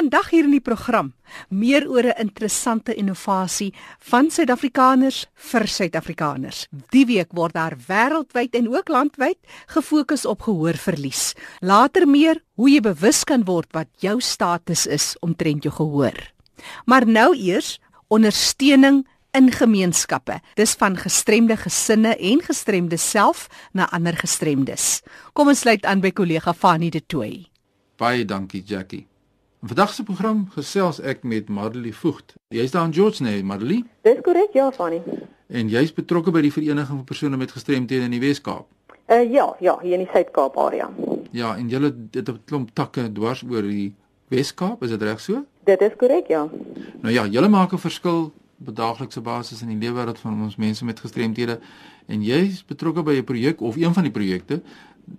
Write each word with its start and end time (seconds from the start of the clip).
Vandag 0.00 0.30
hier 0.32 0.46
in 0.46 0.54
die 0.54 0.64
program 0.64 1.10
meer 1.52 1.84
oor 1.84 2.06
'n 2.08 2.20
interessante 2.24 2.94
innovasie 2.94 3.74
van 3.98 4.30
Suid-Afrikaners 4.30 5.26
vir 5.34 5.66
Suid-Afrikaners. 5.68 6.68
Die 6.88 7.04
week 7.04 7.32
word 7.36 7.52
daar 7.52 7.76
wêreldwyd 7.76 8.54
en 8.54 8.68
ook 8.68 8.88
landwyd 8.88 9.36
gefokus 9.66 10.24
op 10.24 10.40
gehoorverlies. 10.40 11.34
Later 11.60 12.08
meer 12.08 12.40
hoe 12.54 12.70
jy 12.70 12.80
bewus 12.80 13.24
kan 13.24 13.44
word 13.44 13.72
wat 13.72 13.88
jou 13.98 14.20
status 14.20 14.86
is 14.86 15.16
omtrent 15.20 15.62
jou 15.64 15.74
gehoor. 15.74 16.32
Maar 16.86 17.06
nou 17.06 17.36
eers 17.36 17.78
ondersteuning 18.08 19.06
in 19.32 19.52
gemeenskappe. 19.52 20.40
Dis 20.54 20.74
van 20.74 20.96
gestremde 20.96 21.56
gesinne 21.56 22.16
en 22.16 22.40
gestremde 22.40 22.96
self 22.96 23.48
na 23.72 23.90
ander 23.90 24.16
gestremdes. 24.16 25.02
Kom 25.32 25.48
ons 25.48 25.60
sluit 25.60 25.84
aan 25.84 26.00
by 26.00 26.10
kollega 26.10 26.52
Fanie 26.52 26.90
De 26.90 27.06
Tooy. 27.06 27.50
Baie 27.96 28.24
dankie 28.24 28.62
Jackie. 28.64 29.09
In 29.60 29.68
vandag 29.68 29.92
se 29.92 30.02
program 30.02 30.46
gesels 30.54 30.98
ek 31.04 31.22
met 31.22 31.48
Marley 31.52 31.92
Voogd. 31.92 32.32
Jy's 32.48 32.70
daar 32.72 32.86
in 32.88 32.94
George 32.96 33.22
nee, 33.22 33.42
Marley? 33.44 33.82
Dis 34.00 34.22
korrek, 34.24 34.54
ja, 34.56 34.70
Fanny. 34.72 35.02
En 35.52 35.68
jy's 35.68 35.92
betrokke 35.92 36.32
by 36.32 36.40
die 36.46 36.52
vereniging 36.52 37.02
van 37.02 37.04
persone 37.04 37.36
met 37.36 37.52
gestremthede 37.52 38.06
in 38.08 38.14
die 38.16 38.22
Wes-Kaap. 38.22 38.64
Uh 39.12 39.20
ja, 39.28 39.44
ja, 39.60 39.74
hier 39.82 39.98
in 39.98 40.06
die 40.06 40.08
Suid-Kaap 40.14 40.56
area. 40.56 40.88
Ja, 41.36 41.52
en 41.60 41.68
julle 41.68 41.92
het 41.92 42.30
'n 42.32 42.40
klomp 42.48 42.72
takke 42.72 43.12
dwars 43.12 43.44
oor 43.44 43.68
die 43.68 43.92
Wes-Kaap, 44.32 44.82
is 44.82 44.96
dit 44.96 45.02
reg 45.02 45.20
so? 45.20 45.44
Dit 45.64 45.80
is 45.80 45.92
korrek, 45.96 46.28
ja. 46.28 46.48
Nou 47.02 47.12
ja, 47.12 47.26
julle 47.26 47.48
maak 47.48 47.72
'n 47.72 47.78
verskil 47.78 48.32
op 48.66 48.76
daaglikse 48.76 49.20
basis 49.20 49.60
in 49.62 49.68
die 49.68 49.78
lewe 49.78 50.00
wêreld 50.00 50.18
van 50.18 50.42
ons 50.42 50.56
mense 50.56 50.84
met 50.84 51.00
gestremthede 51.00 51.60
en 52.06 52.22
jy's 52.22 52.64
betrokke 52.64 53.02
by 53.02 53.14
'n 53.20 53.24
projek 53.24 53.60
of 53.60 53.76
een 53.76 53.92
van 53.92 54.02
die 54.02 54.12
projekte 54.12 54.62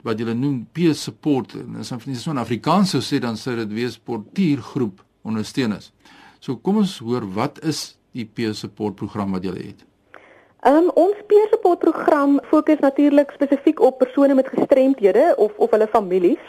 wat 0.03 0.19
julle 0.19 0.33
noem 0.33 0.65
peer 0.73 0.95
support 0.95 1.55
en 1.59 1.79
as 1.79 1.91
ons 1.91 2.23
so 2.23 2.31
'n 2.31 2.37
Afrikaans 2.37 2.91
sou 2.91 3.01
sê 3.01 3.19
dan 3.19 3.37
sou 3.37 3.55
dit 3.55 3.73
wees 3.73 3.97
portuïergroep 3.97 5.01
ondersteuners. 5.23 5.91
So 6.39 6.55
kom 6.55 6.77
ons 6.77 6.97
hoor 6.99 7.25
wat 7.33 7.63
is 7.63 7.97
die 8.13 8.25
peer 8.25 8.53
support 8.53 8.95
program 8.95 9.31
wat 9.31 9.43
julle 9.43 9.63
het? 9.63 9.85
Um, 10.61 10.91
ons 10.93 11.17
peer 11.27 11.47
support 11.49 11.79
program 11.79 12.39
fokus 12.51 12.79
natuurlik 12.79 13.31
spesifiek 13.31 13.79
op 13.81 13.97
persone 13.97 14.33
met 14.33 14.47
gestremthede 14.47 15.33
of 15.37 15.51
of 15.57 15.71
hulle 15.71 15.87
families. 15.87 16.43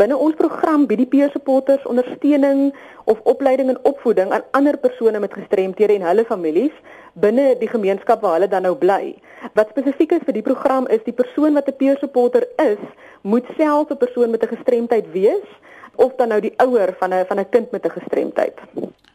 Binne 0.00 0.16
ons 0.16 0.36
program 0.38 0.86
bied 0.88 1.02
die 1.02 1.10
peer 1.10 1.30
supporters 1.34 1.84
ondersteuning 1.88 2.70
of 3.04 3.20
opleiding 3.28 3.68
en 3.68 3.80
opvoeding 3.88 4.30
aan 4.32 4.44
ander 4.56 4.78
persone 4.80 5.20
met 5.20 5.34
gestremthede 5.36 5.98
en 5.98 6.06
hulle 6.06 6.24
families 6.24 6.72
binne 7.20 7.50
die 7.60 7.68
gemeenskap 7.68 8.22
waar 8.24 8.38
hulle 8.38 8.48
dan 8.48 8.64
nou 8.64 8.72
bly. 8.78 9.18
Wat 9.58 9.74
spesifiek 9.74 10.14
is 10.16 10.24
vir 10.24 10.38
die 10.38 10.46
program 10.46 10.88
is 10.88 11.04
die 11.04 11.12
persoon 11.12 11.58
wat 11.58 11.68
'n 11.68 11.76
peer 11.76 11.98
supporter 12.00 12.48
is, 12.56 12.80
moet 13.22 13.44
self 13.56 13.90
'n 13.90 13.96
persoon 13.96 14.30
met 14.30 14.42
'n 14.42 14.54
gestremdheid 14.56 15.12
wees 15.12 15.48
of 15.96 16.16
dan 16.16 16.28
nou 16.28 16.40
die 16.40 16.54
ouer 16.56 16.96
van 16.98 17.12
'n 17.12 17.26
van 17.26 17.38
'n 17.38 17.48
kind 17.50 17.70
met 17.70 17.84
'n 17.84 17.90
gestremdheid. 17.90 18.56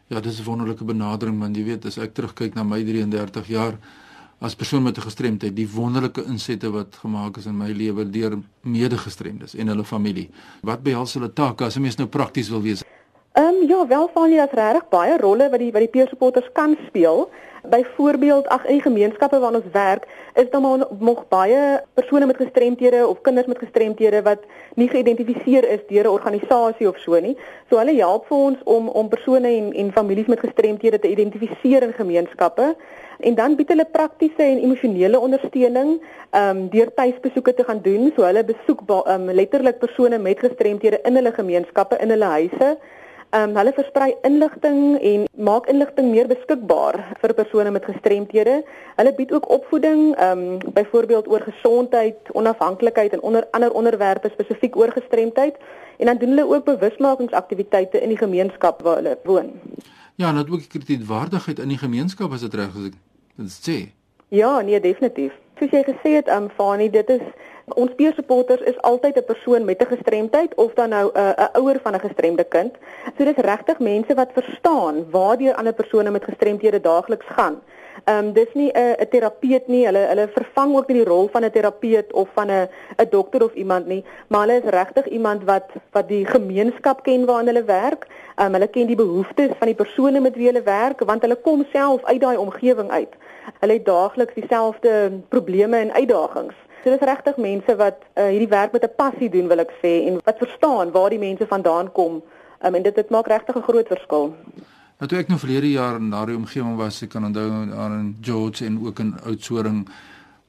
Ja, 0.07 0.19
dis 0.19 0.39
'n 0.39 0.43
wonderlike 0.43 0.83
benadering 0.83 1.39
want 1.39 1.55
jy 1.55 1.63
weet 1.63 1.85
as 1.85 1.97
ek 1.97 2.13
terugkyk 2.13 2.53
na 2.53 2.63
my 2.63 2.83
33 2.83 3.47
jaar 3.47 3.73
as 4.39 4.55
persoon 4.55 4.83
met 4.83 4.97
'n 4.97 5.01
gestremdheid, 5.01 5.55
die 5.55 5.69
wonderlike 5.69 6.23
insette 6.23 6.71
wat 6.71 6.95
gemaak 6.95 7.37
is 7.37 7.45
in 7.45 7.57
my 7.57 7.71
lewe 7.71 8.09
deur 8.09 8.37
medegestremdes 8.61 9.55
en 9.55 9.67
hulle 9.67 9.83
familie. 9.83 10.29
Wat 10.61 10.83
behels 10.83 11.13
hulle 11.13 11.33
take 11.33 11.63
as 11.63 11.75
'n 11.75 11.81
mens 11.81 11.95
nou 11.95 12.07
prakties 12.07 12.49
wil 12.49 12.61
wees? 12.61 12.83
Ehm 13.33 13.45
um, 13.45 13.67
ja, 13.67 13.87
wel 13.87 14.09
van 14.13 14.31
jy 14.31 14.39
as 14.39 14.51
regtig 14.51 14.89
baie 14.89 15.17
rolle 15.17 15.49
wat 15.49 15.59
die 15.59 15.71
wat 15.71 15.81
die 15.81 15.93
peer 15.93 16.07
supporters 16.07 16.49
kan 16.53 16.77
speel. 16.87 17.29
Byvoorbeeld 17.69 18.47
ag 18.47 18.65
in 18.65 18.81
gemeenskappe 18.81 19.39
waar 19.39 19.53
ons 19.53 19.71
werk, 19.71 20.07
is 20.33 20.49
daar 20.49 20.61
maar 20.61 20.87
nog 20.99 21.27
baie 21.27 21.83
persone 21.93 22.25
met 22.25 22.35
gestremthede 22.35 23.07
of 23.07 23.21
kinders 23.21 23.47
met 23.47 23.57
gestremthede 23.57 24.21
wat 24.21 24.39
nie 24.75 24.89
geïdentifiseer 24.89 25.69
is 25.69 25.79
deur 25.87 26.03
'n 26.03 26.15
organisasie 26.17 26.89
of 26.89 26.97
so 26.97 27.19
nie. 27.19 27.37
So 27.69 27.77
hulle 27.77 27.93
help 27.93 28.27
vir 28.27 28.37
ons 28.37 28.57
om 28.63 28.87
om 28.87 29.09
persone 29.09 29.47
en 29.47 29.73
en 29.73 29.91
families 29.91 30.27
met 30.27 30.39
gestremthede 30.39 30.99
te 30.99 31.09
identifiseer 31.09 31.83
in 31.83 31.93
gemeenskappe 31.93 32.75
en 33.19 33.35
dan 33.35 33.55
bied 33.55 33.69
hulle 33.73 33.85
praktiese 33.85 34.43
en 34.43 34.61
emosionele 34.63 35.19
ondersteuning 35.19 35.97
ehm 36.31 36.57
um, 36.57 36.69
deur 36.69 36.93
tuisbesoeke 36.93 37.53
te 37.53 37.63
gaan 37.63 37.81
doen. 37.81 38.11
So 38.15 38.23
hulle 38.23 38.43
besoek 38.43 38.83
ehm 38.89 39.29
um, 39.29 39.35
letterlik 39.41 39.79
persone 39.79 40.17
met 40.17 40.39
gestremthede 40.39 41.01
in 41.03 41.15
hulle 41.15 41.31
gemeenskappe, 41.31 41.97
in 42.01 42.09
hulle 42.09 42.31
huise 42.37 42.77
Ehm 43.35 43.49
um, 43.49 43.55
hulle 43.59 43.73
versprei 43.75 44.13
inligting 44.23 44.77
en 45.07 45.25
maak 45.35 45.65
inligting 45.67 46.05
meer 46.13 46.29
beskikbaar 46.29 46.95
vir 47.21 47.33
persone 47.35 47.71
met 47.75 47.83
gestremthede. 47.85 48.53
Hulle 48.95 49.11
bied 49.17 49.33
ook 49.35 49.49
opvoeding, 49.51 50.15
ehm 50.15 50.43
um, 50.45 50.73
byvoorbeeld 50.77 51.27
oor 51.27 51.43
gesondheid, 51.43 52.31
onafhanklikheid 52.31 53.13
en 53.13 53.21
onder 53.21 53.47
ander 53.51 53.73
onderwerpe 53.73 54.29
spesifiek 54.31 54.77
oor 54.77 54.91
gestremdheid 54.91 55.59
en 55.97 56.05
dan 56.05 56.17
doen 56.17 56.29
hulle 56.29 56.55
ook 56.55 56.65
bewusmakingsaktiwiteite 56.65 58.01
in 58.01 58.15
die 58.15 58.17
gemeenskap 58.17 58.81
waar 58.81 58.95
hulle 58.95 59.17
woon. 59.23 59.51
Ja, 60.17 60.29
en 60.29 60.35
dit 60.35 60.49
ook 60.49 60.67
kredietwaardigheid 60.67 61.59
in 61.59 61.67
die 61.67 61.77
gemeenskap 61.77 62.31
as 62.33 62.41
dit 62.41 62.53
reg 62.53 62.73
is. 62.75 62.89
Dit 63.37 63.53
sê. 63.53 63.77
Ja, 64.33 64.61
nee, 64.61 64.79
definitief. 64.81 65.33
Soos 65.59 65.73
jy 65.73 65.83
gesê 65.85 66.15
het, 66.17 66.27
ehm 66.27 66.49
um, 66.49 66.49
Fani, 66.57 66.89
dit 66.89 67.09
is 67.09 67.21
Ons 67.75 67.91
peer 67.99 68.13
supporters 68.15 68.61
is 68.63 68.77
altyd 68.87 69.17
'n 69.19 69.25
persoon 69.27 69.65
met 69.65 69.81
'n 69.81 69.91
gestremdheid 69.95 70.55
of 70.55 70.73
dan 70.73 70.89
nou 70.89 71.11
'n 71.13 71.35
'n 71.35 71.49
ouer 71.59 71.79
van 71.83 71.93
'n 71.95 71.99
gestremde 71.99 72.43
kind. 72.43 72.73
So 73.17 73.23
dis 73.23 73.35
regtig 73.35 73.79
mense 73.79 74.13
wat 74.13 74.31
verstaan 74.33 75.09
waartoe 75.11 75.55
ander 75.55 75.73
persone 75.73 76.09
met 76.11 76.23
gestremthede 76.23 76.81
daagliks 76.81 77.25
gaan. 77.25 77.61
Ehm 78.07 78.25
um, 78.25 78.33
dis 78.33 78.51
nie 78.53 78.71
'n 78.71 78.95
'n 79.03 79.07
terapeut 79.11 79.65
nie. 79.67 79.85
Hulle 79.85 80.03
hulle 80.09 80.27
vervang 80.35 80.75
ook 80.75 80.87
nie 80.87 80.97
die 80.97 81.09
rol 81.09 81.27
van 81.31 81.43
'n 81.43 81.51
terapeut 81.51 82.13
of 82.13 82.29
van 82.33 82.51
'n 82.51 82.69
'n 83.03 83.09
dokter 83.09 83.43
of 83.43 83.53
iemand 83.53 83.87
nie, 83.87 84.03
maar 84.27 84.41
hulle 84.47 84.61
is 84.61 84.69
regtig 84.79 85.07
iemand 85.07 85.43
wat 85.43 85.67
wat 85.91 86.07
die 86.07 86.25
gemeenskap 86.25 87.03
ken 87.03 87.25
waarin 87.25 87.47
hulle 87.47 87.63
werk. 87.63 88.07
Ehm 88.35 88.45
um, 88.45 88.53
hulle 88.53 88.67
ken 88.67 88.87
die 88.87 88.95
behoeftes 88.95 89.51
van 89.59 89.67
die 89.67 89.75
persone 89.75 90.19
met 90.19 90.35
wie 90.35 90.45
hulle 90.45 90.63
werk 90.63 90.99
want 90.99 91.21
hulle 91.21 91.35
kom 91.35 91.65
self 91.73 92.03
uit 92.03 92.21
daai 92.21 92.37
omgewing 92.37 92.89
uit. 92.89 93.13
Hulle 93.59 93.73
het 93.73 93.85
daagliks 93.85 94.33
dieselfde 94.33 95.11
probleme 95.27 95.77
en 95.77 95.93
uitdagings. 95.93 96.55
So 96.83 96.89
dis 96.89 97.09
regtig 97.09 97.37
mense 97.37 97.75
wat 97.75 97.99
uh, 98.15 98.23
hierdie 98.23 98.55
werk 98.55 98.71
met 98.71 98.83
'n 98.83 98.95
passie 98.95 99.29
doen 99.29 99.47
wil 99.47 99.59
ek 99.59 99.73
sê 99.83 100.07
en 100.07 100.21
wat 100.23 100.37
verstaan 100.37 100.91
waar 100.91 101.09
die 101.09 101.25
mense 101.27 101.47
vandaan 101.47 101.91
kom 101.91 102.23
um, 102.63 102.75
en 102.75 102.83
dit 102.83 102.95
dit 102.95 103.09
maak 103.09 103.27
regtig 103.27 103.55
'n 103.55 103.67
groot 103.69 103.87
verskil. 103.87 104.33
Nou 104.97 105.05
toe 105.05 105.19
ek 105.19 105.27
nou 105.29 105.37
verlede 105.37 105.69
jaar 105.69 105.99
in 105.99 106.09
daardie 106.09 106.35
omgewing 106.39 106.73
was, 106.79 107.03
ek 107.05 107.11
kan 107.13 107.27
onthou 107.27 107.45
daar 107.69 107.93
in 107.99 108.15
George 108.25 108.65
en 108.65 108.79
ook 108.81 108.97
in 109.03 109.11
Oudtshoorn 109.29 109.83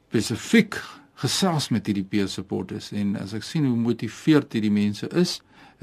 spesifiek 0.08 0.78
gesels 1.20 1.66
met 1.74 1.90
hierdie 1.90 2.06
peer 2.08 2.30
supporters 2.32 2.88
en 2.96 3.18
as 3.20 3.34
ek 3.36 3.44
sien 3.44 3.66
hoe 3.68 3.76
motiveerd 3.76 4.54
hierdie 4.56 4.72
mense 4.72 5.04
is, 5.20 5.34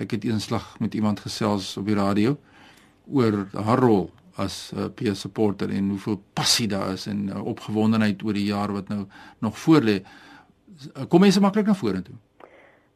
ek 0.02 0.16
het 0.18 0.26
eenslag 0.26 0.72
met 0.82 0.98
iemand 0.98 1.22
gesels 1.22 1.76
op 1.78 1.86
die 1.86 1.98
radio 2.00 2.34
oor 3.06 3.44
haar 3.54 3.84
rol 3.86 4.08
as 4.42 4.72
'n 4.74 4.80
uh, 4.80 4.88
peer 4.90 5.14
supporter 5.16 5.70
en 5.70 5.90
hoeveel 5.94 6.18
passie 6.34 6.68
daar 6.68 6.94
is 6.94 7.06
en 7.06 7.30
uh, 7.30 7.46
opgewondenheid 7.46 8.24
oor 8.24 8.34
die 8.34 8.50
jaar 8.50 8.74
wat 8.74 8.90
nou 8.90 9.06
nog 9.46 9.60
voorlê 9.62 10.02
kom 11.08 11.22
mense 11.22 11.40
maklik 11.40 11.68
na 11.68 11.76
vorentoe. 11.76 12.16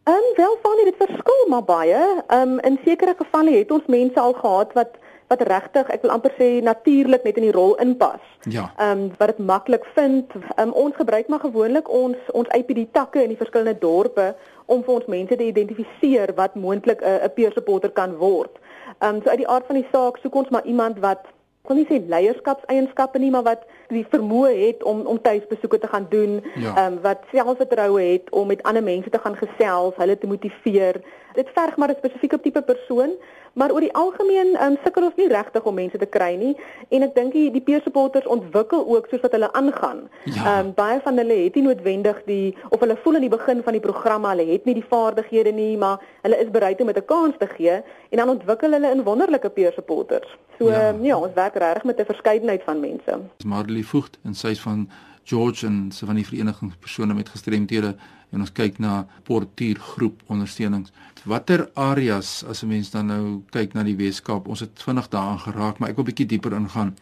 Ehm 0.10 0.18
um, 0.18 0.34
wel 0.36 0.58
van 0.62 0.82
dit 0.84 0.98
verskil 0.98 1.46
maar 1.50 1.64
baie. 1.64 2.02
Ehm 2.28 2.58
um, 2.58 2.60
in 2.60 2.80
sekere 2.84 3.14
gevalle 3.14 3.52
het 3.52 3.72
ons 3.72 3.86
mense 3.86 4.20
al 4.20 4.34
gehad 4.34 4.74
wat 4.74 4.98
wat 5.30 5.42
regtig, 5.46 5.90
ek 5.94 6.02
wil 6.02 6.14
amper 6.16 6.34
sê 6.38 6.48
natuurlik 6.66 7.24
net 7.24 7.38
in 7.38 7.46
die 7.48 7.56
rol 7.56 7.76
inpas. 7.84 8.24
Ja. 8.50 8.70
Ehm 8.78 9.06
um, 9.06 9.12
wat 9.18 9.34
dit 9.34 9.42
maklik 9.46 9.86
vind. 9.96 10.34
Ehm 10.34 10.70
um, 10.70 10.74
ons 10.86 10.96
gebruik 10.96 11.28
maar 11.30 11.44
gewoonlik 11.46 11.90
ons 11.90 12.32
ons 12.34 12.50
IPD 12.58 12.88
takke 12.92 13.24
in 13.24 13.34
die 13.34 13.42
verskillende 13.42 13.78
dorpe 13.80 14.32
om 14.66 14.82
vir 14.84 14.94
ons 14.96 15.06
mense 15.06 15.36
te 15.36 15.46
identifiseer 15.46 16.34
wat 16.36 16.56
moontlik 16.56 17.02
'n 17.02 17.20
'n 17.26 17.34
peer 17.36 17.54
supporter 17.54 17.92
kan 17.92 18.18
word. 18.18 18.58
Ehm 19.00 19.16
um, 19.16 19.22
so 19.22 19.30
uit 19.30 19.44
die 19.46 19.52
aard 19.56 19.66
van 19.66 19.76
die 19.82 19.90
saak 19.92 20.18
soek 20.18 20.36
ons 20.36 20.50
maar 20.50 20.66
iemand 20.66 21.00
wat 21.00 21.30
kon 21.62 21.78
nie 21.78 21.88
sê 21.90 22.02
leierskapseienskappe 22.08 23.20
nie, 23.20 23.32
maar 23.32 23.44
wat 23.44 23.66
die 23.90 24.06
vermoë 24.10 24.54
het 24.66 24.84
om 24.84 25.02
om 25.10 25.22
tuisbesoeke 25.22 25.80
te 25.80 25.88
gaan 25.88 26.06
doen, 26.10 26.40
ja. 26.56 26.86
um, 26.86 27.00
wat 27.02 27.26
selfvertroue 27.32 28.02
het 28.02 28.30
om 28.30 28.48
met 28.48 28.64
ander 28.64 28.84
mense 28.84 29.10
te 29.10 29.20
gaan 29.24 29.36
gesels, 29.36 29.98
hulle 29.98 30.18
te 30.18 30.28
motiveer. 30.28 31.02
Dit 31.34 31.50
verg 31.54 31.78
maar 31.78 31.90
'n 31.90 32.02
spesifieke 32.02 32.40
tipe 32.40 32.62
persoon, 32.62 33.16
maar 33.54 33.72
oor 33.72 33.84
die 33.84 33.94
algemeen 33.94 34.56
um, 34.64 34.78
sukkel 34.84 35.04
ons 35.04 35.18
nie 35.18 35.28
regtig 35.28 35.64
om 35.64 35.76
mense 35.76 35.98
te 35.98 36.06
kry 36.06 36.36
nie 36.40 36.56
en 36.90 37.04
ek 37.04 37.16
dink 37.16 37.34
die, 37.34 37.50
die 37.52 37.62
peer 37.62 37.82
supporters 37.84 38.28
ontwikkel 38.30 38.86
ook 38.88 39.08
soos 39.10 39.24
wat 39.26 39.32
hulle 39.32 39.52
aangaan. 39.54 40.06
Ja. 40.24 40.60
um, 40.60 40.74
baie 40.74 41.00
van 41.04 41.18
hulle 41.18 41.38
het 41.44 41.56
nie 41.56 41.66
noodwendig 41.66 42.22
die 42.26 42.56
of 42.70 42.80
hulle 42.80 42.98
voel 43.04 43.16
aan 43.16 43.28
die 43.28 43.36
begin 43.38 43.64
van 43.64 43.78
die 43.78 43.84
programme 43.84 44.28
hulle 44.28 44.46
het 44.52 44.66
nie 44.66 44.78
die 44.78 44.86
vaardighede 44.90 45.52
nie, 45.52 45.78
maar 45.78 46.00
hulle 46.22 46.38
is 46.38 46.52
bereid 46.52 46.82
om 46.82 46.88
dit 46.88 46.98
'n 46.98 47.06
kans 47.06 47.36
te 47.38 47.48
gee 47.48 47.76
en 48.10 48.18
dan 48.18 48.30
ontwikkel 48.30 48.72
hulle 48.72 48.92
in 48.92 49.04
wonderlike 49.04 49.50
peer 49.50 49.74
supporters. 49.74 50.38
So 50.58 50.70
ja, 50.70 50.90
um, 50.90 51.04
ja 51.06 51.18
ons 51.18 51.34
werk 51.34 51.56
regtig 51.56 51.84
met 51.84 52.00
'n 52.00 52.06
verskeidenheid 52.06 52.64
van 52.64 52.80
mense. 52.80 53.20
Marley 53.46 53.84
Voogd 53.84 54.20
en 54.24 54.34
sy 54.34 54.48
is 54.48 54.62
van 54.62 54.90
George 55.24 55.66
en 55.66 55.92
sy 55.92 56.06
van 56.06 56.16
die 56.16 56.26
vereniging 56.26 56.74
persone 56.80 57.14
met 57.14 57.30
gestremthede 57.30 57.96
en 58.30 58.40
ons 58.40 58.52
kyk 58.52 58.80
na 58.80 59.08
portuïergroep 59.24 60.22
ondersteunings. 60.28 60.92
Watter 61.30 61.70
areas 61.74 62.44
as 62.50 62.64
'n 62.64 62.68
mens 62.68 62.92
dan 62.92 63.06
nou 63.06 63.42
kyk 63.50 63.74
na 63.74 63.84
die 63.84 63.96
Weskaap, 63.96 64.48
ons 64.48 64.60
het 64.60 64.82
vinnig 64.82 65.10
daaraan 65.10 65.40
geraak, 65.40 65.80
maar 65.80 65.90
ek 65.90 65.96
wil 65.96 66.06
bietjie 66.06 66.26
dieper 66.26 66.54
ingaan 66.54 66.96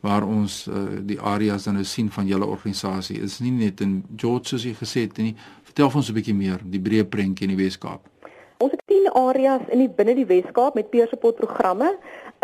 waar 0.00 0.26
ons 0.26 0.66
uh, 0.68 1.00
die 1.00 1.20
areas 1.20 1.64
dan 1.64 1.74
nou 1.74 1.84
sien 1.84 2.10
van 2.10 2.26
julle 2.26 2.44
organisasie. 2.44 3.16
Dit 3.20 3.30
is 3.30 3.40
nie 3.40 3.50
net 3.50 3.80
in 3.80 4.04
George 4.16 4.48
soos 4.48 4.64
jy 4.64 4.74
gesê 4.74 5.06
het 5.08 5.16
nie. 5.16 5.34
Vertel 5.62 5.90
ons 5.94 6.10
'n 6.10 6.14
bietjie 6.14 6.34
meer, 6.34 6.60
die 6.62 6.80
breë 6.80 7.04
prentjie 7.08 7.48
in 7.48 7.56
die 7.56 7.64
Weskaap. 7.64 8.08
Ons 8.64 8.72
het 8.72 8.82
10 8.88 9.10
areas 9.12 9.64
in 9.74 9.82
die 9.82 9.90
binne 9.92 10.14
die 10.16 10.24
Wes-Kaap 10.24 10.76
met 10.78 10.86
peer 10.88 11.10
support 11.10 11.36
programme. 11.36 11.90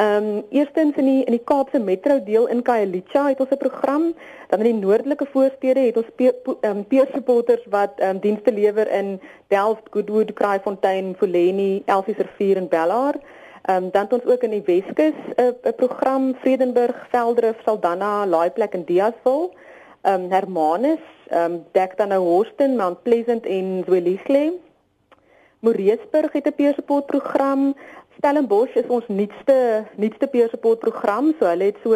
Ehm 0.02 0.26
um, 0.26 0.42
eerstens 0.52 0.98
in 1.00 1.06
die 1.08 1.22
in 1.24 1.32
die 1.32 1.46
Kaapse 1.50 1.80
metro 1.80 2.18
deel 2.26 2.48
in 2.52 2.60
Khayelitsha 2.66 3.22
het 3.28 3.40
ons 3.40 3.54
'n 3.54 3.60
program. 3.62 4.04
Dan 4.50 4.60
in 4.60 4.68
die 4.68 4.84
noordelike 4.84 5.26
voorstede 5.32 5.80
het 5.80 5.96
ons 5.96 6.10
peer, 6.16 6.34
um, 6.68 6.84
peer 6.84 7.08
supporters 7.14 7.64
wat 7.76 7.92
ehm 7.96 8.16
um, 8.16 8.20
dienste 8.20 8.52
lewer 8.52 8.92
in 9.00 9.20
Delft, 9.48 9.82
Goodwood, 9.90 10.32
Kraaifontein, 10.32 11.14
Fuleni, 11.18 11.82
Elsiesrivier 11.86 12.56
en 12.56 12.68
Bellaar. 12.68 13.16
Ehm 13.62 13.84
um, 13.84 13.90
dan 13.90 14.02
het 14.02 14.12
ons 14.12 14.32
ook 14.32 14.42
in 14.42 14.50
die 14.50 14.64
Weskus 14.66 15.18
'n 15.36 15.54
'n 15.62 15.74
program 15.74 16.34
Vredenburg, 16.34 17.06
Veldrif, 17.10 17.56
Saldanha, 17.64 18.26
Laaiplek 18.26 18.72
en 18.72 18.84
Diasville. 18.84 19.48
Ehm 20.02 20.14
um, 20.14 20.30
Hermanus 20.30 21.04
ehm 21.28 21.52
um, 21.52 21.64
dek 21.72 21.96
dan 21.96 22.08
nou 22.08 22.22
Houston, 22.24 22.76
Mount 22.76 23.02
Pleasant 23.02 23.46
en 23.46 23.82
Zwelihle. 23.86 24.68
Moreesburg 25.60 26.32
het 26.32 26.46
'n 26.46 26.54
peer 26.56 26.74
support 26.74 27.06
program. 27.06 27.74
Stellenbosch 28.16 28.74
is 28.74 28.88
ons 28.88 29.04
nuutste 29.08 29.84
nuutste 29.96 30.26
peer 30.26 30.48
support 30.48 30.78
program. 30.78 31.34
So 31.38 31.46
hulle 31.46 31.64
het 31.64 31.76
so 31.82 31.90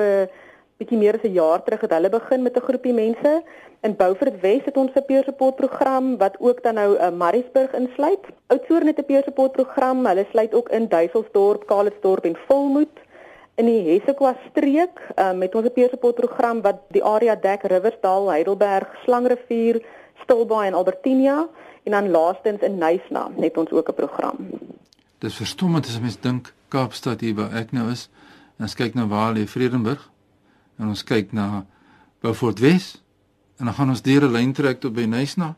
bietjie 0.78 0.98
meer 0.98 1.14
as 1.14 1.22
'n 1.22 1.32
jaar 1.32 1.62
terug 1.62 1.80
het 1.80 1.90
hulle 1.90 2.08
begin 2.08 2.42
met 2.42 2.56
'n 2.56 2.66
groepie 2.68 2.92
mense. 2.92 3.42
In 3.80 3.96
Beaufort 3.96 4.40
Wes 4.40 4.64
het 4.64 4.76
ons 4.76 4.90
'n 4.94 5.04
peer 5.06 5.24
support 5.24 5.56
program 5.56 6.16
wat 6.18 6.36
ook 6.40 6.62
dan 6.62 6.74
nou 6.74 6.96
'n 6.96 7.02
uh, 7.02 7.10
Mariesburg 7.10 7.72
insluit. 7.72 8.24
Oudtshoorn 8.46 8.86
het 8.86 8.98
'n 8.98 9.04
peer 9.04 9.22
support 9.22 9.52
program. 9.52 10.06
Hulle 10.06 10.26
sluit 10.30 10.54
ook 10.54 10.68
in 10.68 10.88
Duiselsdorp, 10.88 11.66
Kaalitsdorp 11.66 12.24
en 12.24 12.36
Volmoed. 12.46 12.96
In 13.54 13.66
die 13.66 13.82
Hessequa 13.90 14.36
streek 14.50 15.00
um, 15.16 15.38
met 15.38 15.54
ons 15.54 15.64
'n 15.66 15.72
peer 15.72 15.88
support 15.88 16.14
program 16.14 16.60
wat 16.62 16.76
die 16.88 17.04
area 17.04 17.34
dek 17.34 17.62
Riversdal, 17.62 18.30
Heidelberg, 18.30 18.88
Slangrivier, 19.04 19.82
Stilbaai 20.22 20.66
en 20.66 20.74
Albertinia 20.74 21.48
en 21.84 21.90
dan 21.90 22.10
laastens 22.10 22.60
in 22.60 22.78
Nysna 22.78 23.30
het 23.36 23.56
ons 23.56 23.70
ook 23.70 23.88
'n 23.88 23.94
program. 23.94 24.36
Dis 25.18 25.34
verstommend 25.34 25.86
as 25.86 26.00
mens 26.00 26.20
dink 26.20 26.52
Kaapstad 26.68 27.20
hier 27.20 27.34
waar 27.34 27.52
ek 27.52 27.72
nou 27.72 27.90
is. 27.90 28.08
En 28.56 28.64
ons 28.64 28.74
kyk 28.74 28.94
na 28.94 29.06
waar 29.06 29.32
lê 29.32 29.46
Vredenburg. 29.46 30.10
En 30.78 30.88
ons 30.88 31.04
kyk 31.04 31.32
na 31.32 31.66
Beaufort 32.20 32.58
Wes. 32.58 33.02
En 33.56 33.64
dan 33.64 33.74
gaan 33.74 33.88
ons 33.88 34.02
deur 34.02 34.22
'n 34.24 34.32
lyn 34.32 34.52
trek 34.52 34.80
tot 34.80 34.92
by 34.92 35.04
Nysna 35.04 35.56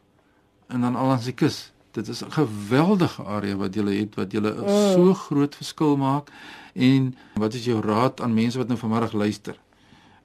en 0.66 0.80
dan 0.80 0.96
al 0.96 1.10
aan 1.10 1.20
die 1.24 1.32
kus. 1.32 1.72
Dit 1.90 2.08
is 2.08 2.22
'n 2.24 2.30
geweldige 2.30 3.22
area 3.22 3.56
wat 3.56 3.74
jy 3.74 3.82
het 3.82 4.14
wat 4.14 4.32
jy 4.32 4.40
'n 4.40 4.60
mm. 4.60 4.92
so 4.92 5.14
groot 5.14 5.54
verskil 5.54 5.96
maak. 5.96 6.30
En 6.72 7.16
wat 7.34 7.54
is 7.54 7.64
jou 7.64 7.80
raad 7.80 8.20
aan 8.20 8.34
mense 8.34 8.58
wat 8.58 8.68
nou 8.68 8.78
vanmiddag 8.78 9.12
luister? 9.12 9.58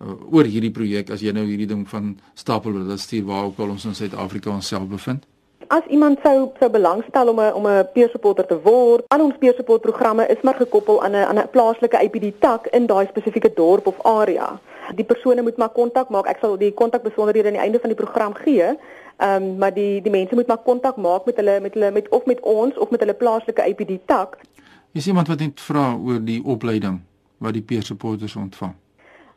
Uh, 0.02 0.34
oor 0.34 0.44
hierdie 0.44 0.72
projek 0.72 1.10
as 1.10 1.22
jy 1.22 1.32
nou 1.32 1.46
hierdie 1.46 1.68
ding 1.68 1.90
van 1.90 2.20
stapel 2.34 2.72
wil 2.72 2.98
stuur 2.98 3.26
waar 3.26 3.44
ook 3.44 3.60
al 3.60 3.70
ons 3.70 3.86
in 3.86 3.96
Suid-Afrika 3.96 4.50
onsself 4.50 4.88
bevind 4.88 5.26
as 5.72 5.86
iemand 5.88 6.20
sou 6.24 6.52
sou 6.60 6.70
belangstel 6.70 7.30
om 7.32 7.40
'n 7.40 7.54
om 7.54 7.66
'n 7.68 7.88
peer 7.94 8.10
supporter 8.10 8.46
te 8.46 8.58
word, 8.64 9.04
al 9.08 9.22
ons 9.28 9.38
peer 9.40 9.54
support 9.56 9.82
programme 9.82 10.28
is 10.28 10.42
maar 10.42 10.56
gekoppel 10.56 11.04
aan 11.04 11.12
'n 11.12 11.28
aan 11.30 11.40
'n 11.40 11.50
plaaslike 11.50 11.98
IPD 12.06 12.40
tak 12.40 12.68
in 12.68 12.86
daai 12.86 13.08
spesifieke 13.08 13.52
dorp 13.54 13.88
of 13.88 14.04
area. 14.04 14.60
Die 14.96 15.06
persone 15.06 15.42
moet 15.42 15.58
maar 15.58 15.70
kontak 15.70 16.10
maak. 16.10 16.28
Ek 16.28 16.38
sal 16.42 16.58
die 16.58 16.74
kontakbesonderhede 16.74 17.48
aan 17.48 17.54
die 17.60 17.62
einde 17.62 17.80
van 17.80 17.90
die 17.90 18.04
program 18.04 18.34
gee. 18.34 18.68
Ehm 19.18 19.44
um, 19.44 19.58
maar 19.58 19.74
die 19.74 20.02
die 20.02 20.12
mense 20.12 20.36
moet 20.36 20.48
maar 20.48 20.64
kontak 20.64 20.96
maak 20.96 21.26
met 21.26 21.36
hulle 21.36 21.60
met 21.60 21.74
hulle 21.74 21.92
met 21.92 22.10
of 22.10 22.26
met 22.26 22.40
ons 22.40 22.78
of 22.78 22.90
met 22.90 23.00
hulle 23.00 23.14
plaaslike 23.14 23.68
IPD 23.68 24.00
tak. 24.06 24.38
Is 24.92 25.08
iemand 25.08 25.28
wat 25.28 25.40
net 25.40 25.62
vra 25.62 25.96
oor 26.06 26.20
die 26.24 26.44
opleiding 26.44 27.00
wat 27.38 27.54
die 27.54 27.62
peer 27.62 27.84
supporters 27.84 28.36
ontvang? 28.36 28.74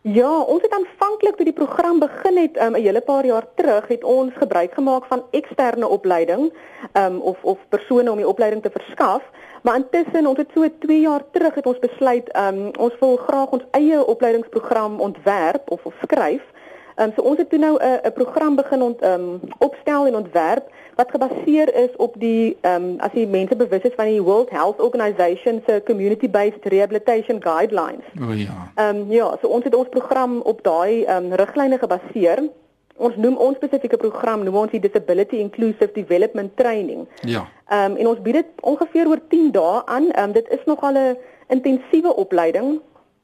Ja, 0.05 0.29
ons 0.29 0.61
het 0.61 0.73
aanvanklik 0.77 1.37
toe 1.37 1.47
die 1.49 1.57
program 1.57 1.99
begin 1.99 2.37
het 2.37 2.59
um, 2.61 2.75
'n 2.77 2.83
hele 2.85 3.01
paar 3.01 3.25
jaar 3.25 3.47
terug, 3.55 3.89
het 3.89 4.05
ons 4.05 4.33
gebruik 4.37 4.75
gemaak 4.75 5.05
van 5.05 5.23
eksterne 5.31 5.89
opleiding, 5.89 6.53
um, 6.93 7.21
of 7.21 7.39
of 7.43 7.59
persone 7.69 8.11
om 8.11 8.17
die 8.17 8.29
opleiding 8.29 8.63
te 8.63 8.71
verskaf, 8.71 9.23
maar 9.63 9.77
intussen 9.77 10.27
ons 10.27 10.37
het 10.39 10.51
so 10.55 10.69
2 10.79 11.01
jaar 11.01 11.23
terug 11.31 11.55
het 11.55 11.67
ons 11.67 11.79
besluit 11.79 12.37
um, 12.37 12.71
ons 12.79 12.99
wil 13.01 13.17
graag 13.17 13.51
ons 13.51 13.65
eie 13.71 14.07
opleidingsprogram 14.07 15.01
ontwerp 15.01 15.71
of 15.71 15.87
of 15.87 15.95
skryf. 16.03 16.43
Um, 16.97 17.11
so 17.17 17.23
ons 17.23 17.39
het 17.39 17.51
toe 17.51 17.59
nou 17.59 17.75
'n 17.79 18.01
'n 18.07 18.13
program 18.13 18.55
begin 18.57 18.83
ont, 18.83 19.05
um, 19.05 19.41
opstel 19.59 20.07
en 20.07 20.17
ontwerp 20.17 20.71
wat 20.95 21.11
gebaseer 21.11 21.75
is 21.75 21.97
op 21.97 22.15
die 22.19 22.57
ehm 22.61 22.83
um, 22.83 22.95
as 22.99 23.13
die 23.13 23.27
mense 23.27 23.57
bewus 23.57 23.83
is 23.83 23.97
van 23.97 24.07
die 24.07 24.23
World 24.23 24.51
Health 24.51 24.81
Organization 24.81 25.63
se 25.67 25.83
community 25.87 26.31
based 26.31 26.65
rehabilitation 26.65 27.43
guidelines. 27.43 28.07
O 28.21 28.25
oh, 28.25 28.39
ja. 28.39 28.71
Ehm 28.75 28.97
um, 28.97 29.11
ja, 29.13 29.37
so 29.41 29.49
ons 29.49 29.65
het 29.65 29.75
ons 29.75 29.89
program 29.89 30.41
op 30.41 30.63
daai 30.63 31.05
ehm 31.05 31.25
um, 31.25 31.33
riglyne 31.33 31.79
gebaseer. 31.79 32.43
Ons 32.97 33.17
noem 33.17 33.37
ons 33.37 33.57
spesifieke 33.57 33.97
program 33.97 34.45
noem 34.45 34.57
ons 34.57 34.71
die 34.71 34.81
Disability 34.81 35.37
Inclusive 35.37 35.91
Development 35.93 36.57
Training. 36.57 37.09
Ja. 37.21 37.49
Ehm 37.69 37.91
um, 37.91 37.97
en 37.97 38.07
ons 38.07 38.23
bied 38.23 38.35
dit 38.35 38.47
ongeveer 38.61 39.09
oor 39.09 39.21
10 39.29 39.51
dae 39.51 39.83
aan. 39.85 40.11
Ehm 40.11 40.25
um, 40.25 40.33
dit 40.33 40.49
is 40.49 40.65
nogal 40.65 40.95
'n 40.95 41.17
intensiewe 41.49 42.15
opleiding, 42.17 42.81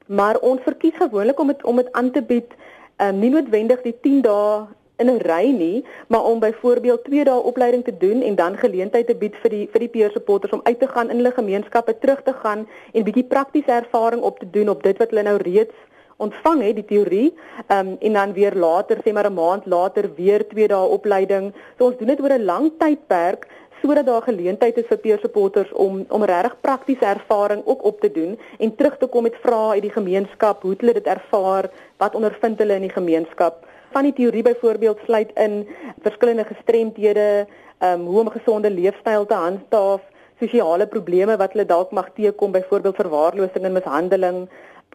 maar 0.07 0.39
ons 0.39 0.61
verkies 0.63 0.97
gewoonlik 0.99 1.41
om 1.41 1.47
dit 1.47 1.65
om 1.65 1.77
dit 1.77 1.93
aan 1.93 2.11
te 2.11 2.23
bied 2.23 2.51
ehm 2.51 2.70
um, 3.01 3.19
nie 3.19 3.31
noodwendig 3.31 3.83
die 3.83 3.97
10 4.01 4.23
dae 4.23 4.67
in 5.01 5.09
'n 5.11 5.21
ry 5.25 5.51
nie, 5.51 5.85
maar 6.09 6.25
om 6.25 6.41
byvoorbeeld 6.41 7.05
2 7.05 7.25
dae 7.25 7.43
opleiding 7.43 7.85
te 7.85 7.97
doen 7.97 8.23
en 8.23 8.35
dan 8.35 8.57
geleentheid 8.57 9.07
te 9.07 9.15
bied 9.15 9.37
vir 9.43 9.51
die 9.51 9.69
vir 9.73 9.81
die 9.81 9.89
peer 9.89 10.11
supporters 10.11 10.53
om 10.53 10.61
uit 10.65 10.81
te 10.81 10.89
gaan 10.89 11.11
in 11.11 11.17
hulle 11.17 11.33
gemeenskappe 11.33 11.99
terug 11.99 12.23
te 12.23 12.33
gaan 12.33 12.67
en 12.93 13.05
bietjie 13.05 13.25
praktiese 13.25 13.73
ervaring 13.73 14.23
op 14.23 14.39
te 14.39 14.51
doen 14.51 14.69
op 14.69 14.83
dit 14.83 14.99
wat 14.99 15.11
hulle 15.11 15.23
nou 15.23 15.37
reeds 15.37 15.75
ontvang 16.21 16.63
het 16.63 16.77
die 16.77 16.85
teorie 16.85 17.29
um, 17.73 17.97
en 18.01 18.13
dan 18.19 18.33
weer 18.37 18.55
later 18.55 19.01
sê 19.05 19.13
maar 19.13 19.31
'n 19.31 19.35
maand 19.35 19.67
later 19.67 20.11
weer 20.15 20.49
2 20.49 20.69
dae 20.69 20.93
opleiding. 20.97 21.53
So 21.79 21.85
ons 21.85 21.97
doen 21.97 22.13
dit 22.13 22.21
oor 22.21 22.33
'n 22.37 22.45
lang 22.45 22.73
tydperk 22.79 23.49
sodat 23.83 24.07
daar 24.07 24.23
geleentheid 24.23 24.77
is 24.77 24.89
vir 24.89 24.99
peer 24.99 25.19
supporters 25.23 25.73
om 25.73 26.05
om 26.09 26.25
regtig 26.25 26.61
praktiese 26.61 27.05
ervaring 27.05 27.63
ook 27.65 27.85
op 27.85 28.01
te 28.01 28.13
doen 28.13 28.39
en 28.59 28.75
terug 28.77 28.99
te 28.99 29.07
kom 29.07 29.23
met 29.23 29.41
vrae 29.43 29.73
uit 29.79 29.83
die 29.83 29.97
gemeenskap, 29.97 30.63
hoe 30.63 30.75
hulle 30.79 30.93
dit 30.93 31.07
ervaar, 31.07 31.71
wat 31.97 32.15
ondervind 32.15 32.59
hulle 32.59 32.75
in 32.75 32.89
die 32.89 32.97
gemeenskap 32.99 33.67
van 33.91 34.07
die 34.07 34.15
teorie 34.15 34.43
byvoorbeeld 34.43 34.99
sluit 35.05 35.31
in 35.35 35.67
verskillende 36.03 36.45
gestremthede, 36.45 37.47
ehm 37.79 38.01
um, 38.01 38.07
hoe 38.07 38.21
om 38.21 38.31
gesonde 38.31 38.71
leefstyl 38.71 39.27
te 39.27 39.35
handhaaf, 39.35 40.01
sosiale 40.41 40.87
probleme 40.87 41.37
wat 41.37 41.53
hulle 41.53 41.67
dalk 41.67 41.91
mag 41.91 42.11
teekom, 42.15 42.53
byvoorbeeld 42.53 42.97
verwaarlosing 42.97 43.65
en 43.65 43.73
mishandeling. 43.73 44.39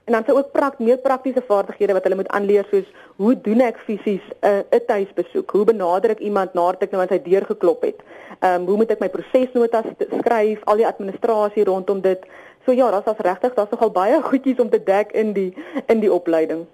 En 0.06 0.13
dan 0.13 0.24
sou 0.25 0.38
ook 0.38 0.52
prak 0.52 0.80
meer 0.80 0.98
praktiese 0.98 1.42
vaardighede 1.48 1.94
wat 1.94 2.04
hulle 2.04 2.16
moet 2.16 2.28
aanleer 2.38 2.68
soos 2.69 2.90
hoe 3.16 3.34
doen 3.42 3.62
ek 3.66 3.80
fisies 3.88 4.25
'n 4.42 4.48
uh, 4.48 4.78
'n 4.78 4.86
tuisbesoek? 4.88 5.52
Hoe 5.52 5.66
benader 5.66 6.10
ek 6.10 6.19
iemand 6.19 6.54
nadat 6.54 6.84
ek 6.84 6.92
nou 6.92 7.02
aan 7.02 7.10
sy 7.10 7.22
deur 7.22 7.46
geklop 7.46 7.81
het? 7.81 8.04
Ehm 8.40 8.62
um, 8.62 8.68
hoe 8.68 8.78
moet 8.78 8.92
ek 8.92 9.00
my 9.00 9.10
prosesnotas 9.10 9.86
skryf? 10.19 10.60
Al 10.63 10.78
die 10.78 10.88
administrasie 10.88 11.63
rondom 11.63 12.02
dit. 12.02 12.22
So 12.66 12.72
ja, 12.72 12.92
daar's 12.92 13.06
as 13.06 13.18
regtig, 13.18 13.54
daar's 13.54 13.72
nogal 13.72 13.92
baie 13.92 14.22
goedjies 14.31 14.60
om 14.60 14.69
te 14.69 14.84
dek 14.84 15.12
in 15.12 15.34
die 15.34 15.54
in 15.88 16.00
die 16.00 16.13
opleiding. 16.13 16.65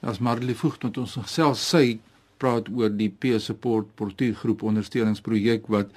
As 0.00 0.18
Marlie 0.18 0.56
Voogd 0.56 0.82
met 0.82 0.98
ons 0.98 1.16
gesels, 1.16 1.68
sy 1.70 1.98
praat 2.36 2.68
oor 2.68 2.90
die 2.90 3.08
Peer 3.08 3.40
Support 3.40 3.86
Portuïergroep 3.94 4.62
ondersteuningsprojek 4.62 5.66
wat 5.72 5.88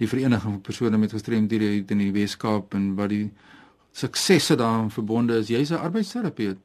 die 0.00 0.08
vereniging 0.08 0.52
van 0.52 0.60
persone 0.60 0.98
met 0.98 1.12
gestremdhede 1.12 1.84
in 1.92 1.98
die 1.98 2.12
Wes-Kaap 2.12 2.74
en 2.74 2.94
wat 2.96 3.12
die 3.12 3.30
suksesse 3.92 4.54
daaraan 4.54 4.90
verbonde 4.90 5.38
is. 5.38 5.48
Jy's 5.48 5.70
'n 5.70 5.74
arbeidsterapeut. 5.74 6.58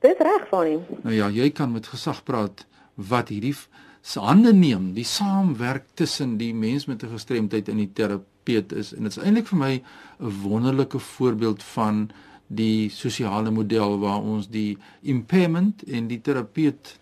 Dis 0.00 0.18
reg 0.18 0.48
van 0.48 0.66
hom. 0.66 0.82
Nou 1.02 1.14
ja, 1.14 1.28
jy 1.28 1.50
kan 1.50 1.72
met 1.72 1.86
gesag 1.86 2.24
praat 2.24 2.66
wat 2.94 3.28
hierdie 3.28 3.54
se 4.02 4.20
hande 4.20 4.52
neem, 4.52 4.92
die 4.94 5.06
saamwerk 5.06 5.84
tussen 5.94 6.36
die 6.36 6.54
mens 6.54 6.86
met 6.86 7.02
'n 7.02 7.12
gestremdheid 7.14 7.68
en 7.68 7.76
die 7.76 7.92
terapeut 7.92 8.72
is 8.72 8.92
en 8.94 9.02
dit 9.02 9.16
is 9.16 9.22
eintlik 9.22 9.46
vir 9.46 9.58
my 9.58 9.82
'n 10.20 10.42
wonderlike 10.42 10.98
voorbeeld 10.98 11.62
van 11.62 12.10
die 12.46 12.90
sosiale 12.90 13.50
model 13.50 13.98
waar 13.98 14.20
ons 14.20 14.48
die 14.48 14.78
impairment 15.02 15.82
en 15.82 16.08
die 16.08 16.20
terapeut 16.20 16.98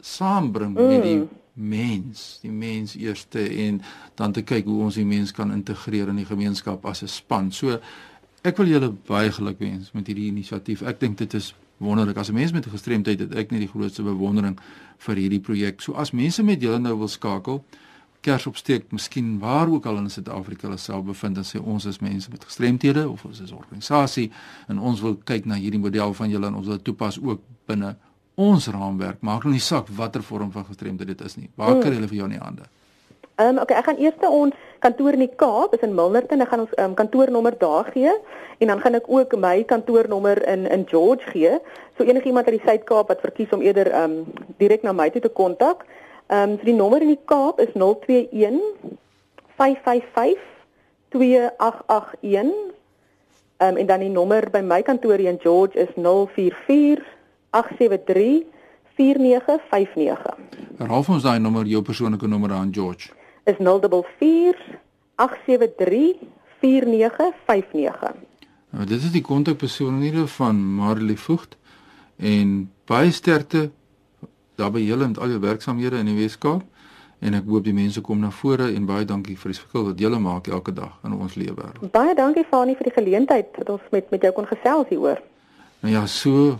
saambring 0.00 0.74
mm. 0.74 0.86
met 0.86 1.02
die 1.02 1.28
mens, 1.54 2.38
die 2.42 2.50
mens 2.50 2.96
eerste 2.96 3.48
en 3.48 3.82
dan 4.14 4.32
te 4.32 4.42
kyk 4.42 4.64
hoe 4.64 4.82
ons 4.82 4.98
die 4.98 5.06
mens 5.06 5.32
kan 5.32 5.52
integreer 5.52 6.10
in 6.10 6.16
die 6.16 6.28
gemeenskap 6.28 6.86
as 6.86 7.02
'n 7.02 7.08
span. 7.08 7.52
So 7.52 7.78
ek 8.44 8.58
wil 8.60 8.68
julle 8.68 8.90
baie 9.08 9.32
geluk 9.32 9.60
wens 9.62 9.92
met 9.96 10.08
hierdie 10.10 10.28
inisiatief. 10.28 10.82
Ek 10.84 11.00
dink 11.00 11.16
dit 11.18 11.34
is 11.34 11.54
wonderlik. 11.82 12.18
As 12.20 12.28
'n 12.28 12.34
mens 12.34 12.52
met 12.52 12.66
'n 12.66 12.70
gestremdheid 12.70 13.18
het 13.18 13.34
ek 13.34 13.50
net 13.50 13.60
die 13.60 13.68
grootste 13.68 14.02
bewondering 14.02 14.58
vir 14.98 15.16
hierdie 15.16 15.40
projek. 15.40 15.80
So 15.80 15.92
as 15.92 16.12
mense 16.12 16.42
met 16.42 16.60
julle 16.60 16.78
nou 16.78 16.98
wil 16.98 17.08
skakel, 17.08 17.64
kers 18.20 18.46
opsteek, 18.46 18.92
miskien 18.92 19.38
waar 19.38 19.68
ook 19.68 19.86
al 19.86 19.98
in 19.98 20.10
Suid-Afrika 20.10 20.66
hulle 20.66 20.78
self 20.78 21.04
bevind 21.04 21.36
en 21.36 21.44
sê 21.44 21.60
ons 21.60 21.84
is 21.84 21.98
mense 21.98 22.30
met 22.30 22.44
gestremthede 22.44 23.08
of 23.08 23.24
ons 23.24 23.40
is 23.40 23.50
'n 23.50 23.54
organisasie 23.54 24.30
en 24.68 24.78
ons 24.78 25.00
wil 25.00 25.16
kyk 25.24 25.44
na 25.44 25.54
hierdie 25.54 25.80
model 25.80 26.14
van 26.14 26.30
julle 26.30 26.46
en 26.46 26.54
ons 26.54 26.66
wil 26.66 26.76
dit 26.76 26.84
toepas 26.84 27.20
ook 27.20 27.40
binne 27.66 27.96
ons 28.34 28.66
raamwerk. 28.66 29.20
Maak 29.20 29.44
nou 29.44 29.52
nie 29.52 29.60
saak 29.60 29.88
watter 29.88 30.22
vorm 30.22 30.52
van 30.52 30.64
gestremdheid 30.64 31.08
dit 31.08 31.20
is 31.20 31.36
nie. 31.36 31.50
Waar 31.54 31.80
kry 31.80 31.94
hulle 31.94 32.08
vir 32.08 32.16
jou 32.16 32.24
in 32.24 32.38
die 32.38 32.44
hande? 32.44 32.62
Ehm 33.36 33.56
um, 33.56 33.62
okay, 33.62 33.76
ek 33.76 33.88
gaan 33.88 33.98
eers 33.98 34.26
ons 34.28 34.54
kantoor 34.78 35.16
in 35.16 35.24
die 35.24 35.34
Kaap, 35.36 35.74
is 35.74 35.82
in 35.82 35.94
Milnerton, 35.94 36.40
ek 36.40 36.52
gaan 36.52 36.64
ons 36.66 36.74
um, 36.78 36.94
kantoornommer 36.94 37.56
daar 37.58 37.90
gee 37.94 38.12
en 38.58 38.70
dan 38.70 38.80
gaan 38.80 38.94
ek 38.94 39.08
ook 39.10 39.34
my 39.36 39.64
kantoornommer 39.64 40.38
in 40.48 40.66
in 40.70 40.86
George 40.86 41.26
gee. 41.32 41.58
So 41.98 42.04
enigiemand 42.04 42.46
uit 42.46 42.60
die 42.60 42.66
Suid-Kaap 42.66 43.10
wat 43.10 43.20
verkies 43.20 43.52
om 43.52 43.62
eerder 43.62 43.90
ehm 43.90 44.18
um, 44.22 44.48
direk 44.58 44.82
na 44.82 44.92
my 44.92 45.10
toe 45.10 45.22
te 45.22 45.32
kontak, 45.32 45.84
Ehm 46.26 46.50
um, 46.50 46.56
so 46.58 46.64
die 46.64 46.74
nommer 46.76 47.02
in 47.02 47.10
die 47.12 47.24
Kaap 47.24 47.60
is 47.60 47.74
021 47.74 48.62
555 49.56 50.38
2881 51.12 52.72
Um, 53.62 53.76
en 53.76 53.86
dan 53.86 54.02
die 54.02 54.10
nommer 54.10 54.50
by 54.50 54.60
my 54.66 54.82
kantoor 54.82 55.20
in 55.22 55.38
George 55.38 55.78
is 55.78 55.88
044 55.94 56.98
873 57.50 58.42
4959. 58.98 60.34
Herhaal 60.78 61.04
ons 61.06 61.22
daai 61.22 61.38
nommer, 61.38 61.62
jou 61.70 61.82
persoonlike 61.82 62.26
nommer 62.26 62.50
aan 62.52 62.72
George. 62.74 63.14
Is 63.44 63.58
044 63.58 64.78
873 65.14 66.16
4959. 66.60 68.14
Nou 68.70 68.86
dit 68.86 69.02
is 69.02 69.10
die 69.12 69.22
kontakpersoonliere 69.22 70.26
van 70.26 70.60
Marley 70.74 71.16
Vogt 71.16 71.56
en 72.16 72.70
baie 72.88 73.10
sterkte 73.12 73.70
daarby 74.56 74.84
julle 74.86 75.06
met 75.06 75.18
al 75.18 75.34
jou 75.34 75.40
werksamehede 75.42 76.00
in 76.00 76.08
die 76.08 76.16
Weskaap 76.16 76.62
en 77.24 77.36
ek 77.38 77.46
hoop 77.48 77.66
die 77.66 77.74
mense 77.76 78.00
kom 78.04 78.22
na 78.22 78.30
vore 78.34 78.70
en 78.72 78.86
baie 78.88 79.04
dankie 79.08 79.36
vir 79.38 79.52
die 79.52 79.58
verskil 79.60 79.86
wat 79.90 80.00
julle 80.00 80.18
maak 80.22 80.48
elke 80.48 80.72
dag 80.74 80.96
in 81.04 81.14
ons 81.14 81.36
lewe 81.38 81.56
wêreld. 81.58 81.90
Baie 81.92 82.14
dankie 82.16 82.44
Fani 82.48 82.76
vir 82.78 82.88
die 82.90 82.96
geleentheid 82.96 83.52
dat 83.58 83.74
ons 83.76 83.90
met 83.92 84.08
met 84.14 84.24
jou 84.24 84.32
kon 84.36 84.48
gesels 84.48 84.88
hieroor. 84.88 85.20
Nou 85.84 85.92
ja, 85.92 86.06
so 86.06 86.56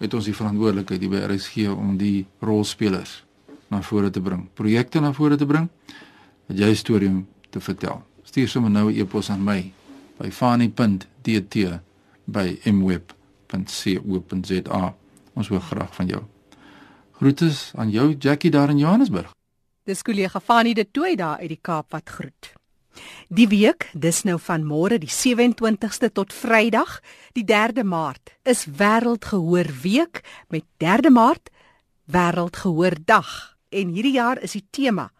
het 0.00 0.14
ons 0.14 0.26
die 0.26 0.36
verantwoordelikheid 0.36 1.04
hier 1.04 1.12
by 1.12 1.26
RSG 1.28 1.68
om 1.72 1.96
die 2.00 2.24
rolspelers 2.40 3.20
na 3.72 3.82
vore 3.84 4.10
te 4.10 4.20
bring, 4.20 4.48
projekte 4.58 5.00
na 5.00 5.12
vore 5.16 5.36
te 5.36 5.48
bring, 5.48 5.68
wat 6.46 6.58
jy 6.58 6.74
storie 6.74 7.08
om 7.08 7.26
te 7.50 7.60
vertel. 7.60 8.02
Stuur 8.22 8.48
sommer 8.48 8.70
nou 8.70 8.90
'n 8.90 8.96
e-pos 8.98 9.30
aan 9.30 9.44
my 9.44 9.72
by 10.18 10.30
fani.dt 10.30 11.56
by 12.24 12.58
mweb.co.za. 12.64 14.14
Ons 15.34 15.48
hoor 15.48 15.60
graag 15.60 15.94
van 15.94 16.06
jou. 16.06 16.22
Groete 17.12 17.50
aan 17.74 17.90
jou 17.90 18.16
Jackie 18.18 18.50
daar 18.50 18.70
in 18.70 18.78
Johannesburg. 18.78 19.30
Dis 19.84 20.02
kollega 20.02 20.40
Fanie 20.40 20.74
de 20.74 20.90
Tooi 20.90 21.16
daar 21.16 21.38
uit 21.38 21.48
die 21.48 21.58
Kaap 21.60 21.90
wat 21.90 22.08
groet. 22.08 22.52
Die 23.28 23.48
week, 23.48 23.90
dis 23.94 24.22
nou 24.22 24.38
van 24.40 24.64
môre 24.68 24.98
die 25.00 25.10
27ste 25.10 26.12
tot 26.12 26.32
Vrydag, 26.32 27.00
die 27.32 27.44
3de 27.44 27.84
Maart, 27.84 28.36
is 28.42 28.66
Wêreldgehoor 28.66 29.70
Week 29.82 30.20
met 30.48 30.64
3de 30.76 31.10
Maart 31.10 31.50
Wêreldgehoor 32.04 32.96
Dag. 33.04 33.56
En 33.68 33.88
hierdie 33.88 34.12
jaar 34.12 34.42
is 34.42 34.52
die 34.52 34.66
tema 34.70 35.10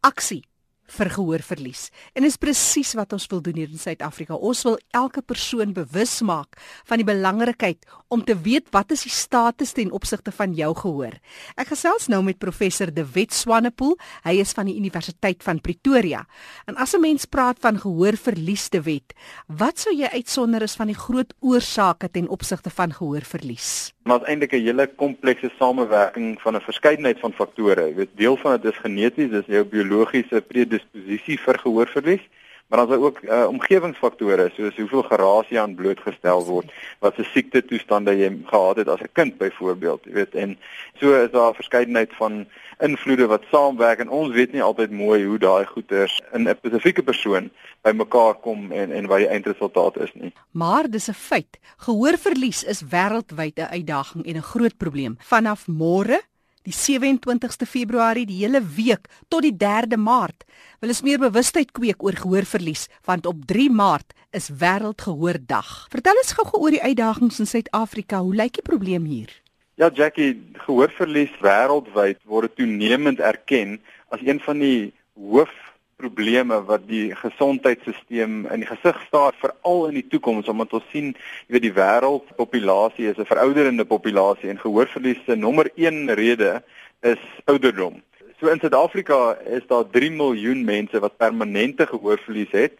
aksie 0.00 0.49
vir 0.90 1.10
gehoorverlies. 1.14 1.88
En 2.14 2.26
is 2.26 2.38
presies 2.40 2.92
wat 2.98 3.12
ons 3.16 3.26
wil 3.30 3.42
doen 3.44 3.60
hier 3.60 3.70
in 3.70 3.80
Suid-Afrika. 3.80 4.34
Ons 4.34 4.62
wil 4.66 4.78
elke 4.96 5.22
persoon 5.22 5.74
bewus 5.76 6.20
maak 6.26 6.58
van 6.88 7.00
die 7.00 7.06
belangrikheid 7.06 7.86
om 8.10 8.24
te 8.26 8.34
weet 8.34 8.70
wat 8.74 8.90
is 8.94 9.04
die 9.06 9.14
status 9.14 9.72
ten 9.76 9.92
opsigte 9.94 10.32
van 10.34 10.54
jou 10.58 10.72
gehoor. 10.74 11.14
Ek 11.56 11.70
gesels 11.70 12.08
nou 12.10 12.22
met 12.26 12.40
professor 12.42 12.90
De 12.94 13.04
Wet 13.14 13.34
Swanepoel. 13.34 13.96
Hy 14.26 14.40
is 14.42 14.54
van 14.56 14.66
die 14.66 14.76
Universiteit 14.78 15.44
van 15.46 15.62
Pretoria. 15.62 16.26
En 16.66 16.76
as 16.76 16.94
'n 16.94 17.00
mens 17.00 17.24
praat 17.24 17.58
van 17.60 17.78
gehoorverlies 17.78 18.68
te 18.68 18.80
wet, 18.80 19.14
wat 19.46 19.78
sou 19.78 19.94
jy 19.94 20.08
uitsonder 20.12 20.62
is 20.62 20.74
van 20.74 20.86
die 20.86 20.98
groot 20.98 21.32
oorsake 21.40 22.10
ten 22.10 22.28
opsigte 22.28 22.70
van 22.70 22.92
gehoorverlies? 22.92 23.92
maar 24.10 24.22
eintlik 24.22 24.52
'n 24.52 24.64
hele 24.64 24.86
komplekse 24.96 25.50
samewerking 25.58 26.40
van 26.40 26.54
'n 26.56 26.60
verskeidenheid 26.60 27.18
van 27.20 27.32
faktore. 27.32 27.86
Jy 27.86 27.94
weet, 27.94 28.08
deel 28.14 28.36
van 28.36 28.60
dit 28.60 28.72
is 28.72 28.78
geneties, 28.78 29.30
dis 29.30 29.46
jou 29.46 29.64
biologiese 29.64 30.40
predisposisie 30.40 30.79
vir 30.92 31.58
gehoorverlies, 31.58 32.28
maar 32.68 32.78
dan 32.78 32.88
is 32.88 32.94
daar 32.94 33.06
ook 33.06 33.18
uh, 33.22 33.46
omgewingsfaktore 33.48 34.50
soos 34.54 34.76
hoeveel 34.76 35.02
gerasie 35.02 35.60
aan 35.60 35.74
blootgestel 35.74 36.44
word, 36.44 36.70
wat 36.98 37.14
se 37.14 37.24
siekte 37.24 37.64
toestande 37.64 38.14
jy 38.14 38.30
gehad 38.46 38.76
het 38.76 38.88
as 38.88 39.02
'n 39.02 39.12
kind 39.12 39.38
byvoorbeeld, 39.38 40.04
jy 40.04 40.12
weet, 40.12 40.34
en 40.34 40.58
so 41.00 41.14
is 41.24 41.30
daar 41.30 41.50
'n 41.50 41.60
verskeidenheid 41.62 42.14
van 42.14 42.46
invloede 42.78 43.26
wat 43.26 43.42
saamwerk 43.50 43.98
en 43.98 44.08
ons 44.08 44.32
weet 44.34 44.52
nie 44.52 44.62
altyd 44.62 44.90
mooi 44.90 45.24
hoe 45.24 45.38
daai 45.38 45.66
goeters 45.66 46.20
in 46.32 46.48
'n 46.48 46.56
spesifieke 46.56 47.02
persoon 47.02 47.50
bymekaar 47.82 48.34
kom 48.34 48.72
en 48.72 48.92
en 48.92 49.06
wat 49.06 49.18
die 49.18 49.28
eindresultaat 49.28 50.00
is 50.00 50.12
nie. 50.14 50.32
Maar 50.50 50.90
dis 50.90 51.08
'n 51.08 51.12
feit. 51.12 51.58
Gehoorverlies 51.76 52.64
is 52.64 52.82
wêreldwyd 52.82 53.58
'n 53.58 53.72
uitdaging 53.72 54.26
en 54.26 54.36
'n 54.36 54.42
groot 54.52 54.76
probleem. 54.76 55.16
Vanaf 55.18 55.66
môre 55.66 56.20
die 56.68 56.74
27ste 56.76 57.66
Februarie 57.66 58.26
die 58.28 58.42
hele 58.42 58.60
week 58.60 59.08
tot 59.32 59.46
die 59.46 59.54
3de 59.56 59.96
Maart 59.96 60.44
wil 60.80 60.92
ons 60.92 61.02
meer 61.06 61.20
bewustheid 61.22 61.72
kweek 61.76 62.02
oor 62.04 62.16
gehoorverlies 62.18 62.88
want 63.08 63.26
op 63.26 63.46
3 63.48 63.70
Maart 63.72 64.12
is 64.36 64.50
wêreldgehoordag. 64.60 65.70
Vertel 65.90 66.20
ons 66.20 66.34
gou-gou 66.36 66.60
oor 66.62 66.74
die 66.76 66.82
uitdagings 66.82 67.40
in 67.42 67.48
Suid-Afrika. 67.50 68.20
Hoe 68.22 68.36
lyk 68.36 68.60
die 68.60 68.66
probleem 68.66 69.08
hier? 69.08 69.32
Ja 69.80 69.88
Jackie, 69.88 70.36
gehoorverlies 70.66 71.32
wêreldwyd 71.40 72.20
word 72.28 72.54
toenemend 72.58 73.20
erken 73.24 73.78
as 74.12 74.20
een 74.26 74.40
van 74.44 74.60
die 74.60 74.92
hoof 75.16 75.52
probleme 76.00 76.58
wat 76.68 76.86
die 76.88 77.14
gesondheidstelsel 77.22 78.36
in 78.54 78.62
die 78.64 78.68
gesig 78.68 79.00
staar 79.06 79.36
veral 79.40 79.88
in 79.90 79.98
die 80.00 80.06
toekoms 80.12 80.48
omdat 80.48 80.72
ons 80.78 80.86
sien 80.92 81.12
jy 81.12 81.56
weet 81.56 81.66
die 81.68 81.78
wêreldpopulasie 81.78 83.10
is 83.10 83.18
'n 83.18 83.30
verouderende 83.32 83.84
populasie 83.84 84.50
en 84.50 84.62
gehoorverlies 84.64 85.20
se 85.26 85.36
nommer 85.36 85.70
1 85.76 86.14
rede 86.14 86.62
is 87.02 87.22
ouderdom. 87.44 88.02
So 88.40 88.48
in 88.48 88.60
Suid-Afrika 88.60 89.36
is 89.44 89.66
daar 89.68 89.84
3 89.90 90.10
miljoen 90.10 90.64
mense 90.64 91.00
wat 91.00 91.16
permanente 91.16 91.86
gehoorverlies 91.86 92.52
het 92.52 92.72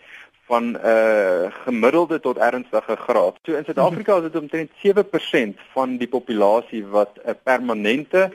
van 0.50 0.64
'n 0.72 0.78
uh, 0.84 1.52
gemiddelde 1.64 2.20
tot 2.20 2.38
ernstige 2.38 2.96
graad. 2.96 3.36
So 3.42 3.52
in 3.54 3.64
Suid-Afrika 3.64 4.16
is 4.16 4.22
dit 4.22 4.40
omtrent 4.40 4.70
7% 4.82 5.60
van 5.72 5.96
die 5.96 6.08
populasie 6.08 6.86
wat 6.86 7.20
'n 7.24 7.36
permanente 7.42 8.30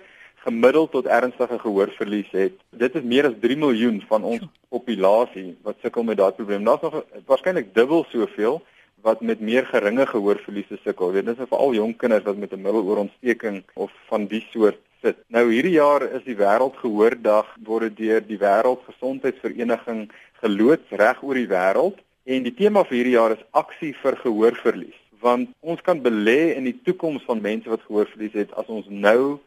gemiddeld 0.46 0.92
tot 0.94 1.10
ernstige 1.10 1.58
gehoorverlies 1.60 2.32
het. 2.32 2.56
Dit 2.70 2.96
is 2.96 3.04
meer 3.04 3.30
as 3.30 3.38
3 3.42 3.58
miljoen 3.58 4.00
van 4.10 4.24
ons 4.24 4.46
populasie 4.70 5.56
wat 5.66 5.82
sukkel 5.82 6.06
met 6.08 6.20
daardie 6.22 6.44
probleem. 6.44 6.66
Daar's 6.68 6.86
nog 6.86 7.02
waarskynlik 7.26 7.74
dubbel 7.74 8.06
soveel 8.12 8.62
wat 9.06 9.22
met 9.22 9.42
meer 9.42 9.66
geringe 9.70 10.06
gehoorverliese 10.10 10.78
sukkel. 10.84 11.14
Dit 11.18 11.30
is 11.34 11.42
veral 11.50 11.74
jong 11.78 11.96
kinders 11.98 12.26
wat 12.26 12.38
met 12.38 12.54
'n 12.54 12.62
middeloorontsteking 12.62 13.64
of 13.74 13.92
van 14.10 14.26
die 14.26 14.44
soort 14.52 14.80
sit. 15.02 15.18
Nou 15.28 15.52
hierdie 15.52 15.78
jaar 15.78 16.02
is 16.02 16.24
die 16.26 16.38
wêreldgehoordag 16.38 17.56
word 17.64 17.98
deur 17.98 18.22
die 18.28 18.38
Wêreldgesondheidsvereniging 18.38 20.10
geloods 20.42 20.90
reg 20.90 21.24
oor 21.24 21.38
die 21.38 21.50
wêreld 21.50 21.98
en 22.26 22.44
die 22.44 22.54
tema 22.54 22.84
vir 22.84 22.98
hierdie 22.98 23.18
jaar 23.18 23.36
is 23.36 23.46
aksie 23.52 23.94
vir 24.02 24.18
gehoorverlies 24.24 25.02
want 25.26 25.50
ons 25.62 25.82
kan 25.82 26.02
belê 26.02 26.56
in 26.56 26.68
die 26.70 26.78
toekoms 26.86 27.24
van 27.26 27.42
mense 27.42 27.70
wat 27.70 27.86
gehoorverlies 27.88 28.36
het 28.38 28.52
as 28.60 28.68
ons 28.70 28.90
nou 28.90 29.38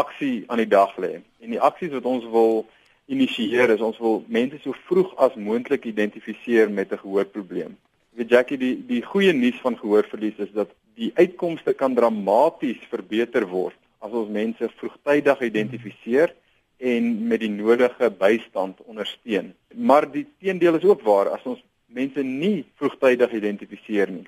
aksie 0.00 0.44
aan 0.46 0.60
die 0.62 0.70
dag 0.70 0.96
lê. 0.96 1.18
En 1.40 1.54
die 1.54 1.60
aksies 1.60 1.92
wat 1.94 2.06
ons 2.08 2.26
wil 2.32 2.64
initieer 3.06 3.72
is 3.74 3.82
ons 3.84 3.98
wil 4.00 4.22
mense 4.32 4.60
so 4.62 4.76
vroeg 4.88 5.12
as 5.26 5.34
moontlik 5.36 5.84
identifiseer 5.90 6.70
met 6.70 6.92
'n 6.92 7.02
gehoorprobleem. 7.04 7.76
Weet 8.16 8.30
Jackie, 8.30 8.58
die 8.58 8.76
die 8.86 9.02
goeie 9.02 9.32
nuus 9.32 9.58
van 9.60 9.76
gehoorverlies 9.78 10.38
is 10.38 10.52
dat 10.52 10.70
die 10.94 11.10
uitkomste 11.14 11.72
kan 11.74 11.94
dramaties 11.94 12.80
verbeter 12.88 13.46
word 13.46 13.76
as 13.98 14.12
ons 14.12 14.28
mense 14.28 14.68
vroegtydig 14.76 15.40
identifiseer 15.40 16.34
en 16.78 17.28
met 17.28 17.40
die 17.40 17.50
nodige 17.50 18.10
bystand 18.10 18.78
ondersteun. 18.84 19.54
Maar 19.74 20.10
die 20.10 20.26
teendeel 20.38 20.74
is 20.74 20.84
ook 20.84 21.02
waar 21.02 21.28
as 21.28 21.44
ons 21.44 21.64
mense 21.86 22.22
nie 22.22 22.64
vroegtydig 22.76 23.32
identifiseer 23.32 24.10
nie 24.10 24.26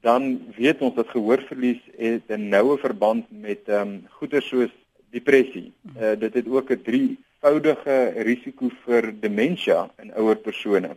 dan 0.00 0.52
weet 0.56 0.80
ons 0.80 0.94
dat 0.94 1.08
gehoorverlies 1.08 1.80
'n 1.98 2.48
noue 2.48 2.78
verband 2.78 3.26
met 3.30 3.68
ehm 3.68 3.88
um, 3.88 4.06
goeie 4.10 4.40
soos 4.40 4.70
depressie. 5.10 5.72
Uh, 5.96 6.14
dit 6.18 6.34
het 6.34 6.48
ook 6.48 6.70
'n 6.70 6.82
drievoudige 6.82 8.12
risiko 8.16 8.70
vir 8.84 9.12
demensie 9.20 9.80
in 10.02 10.14
ouer 10.14 10.36
persone. 10.36 10.96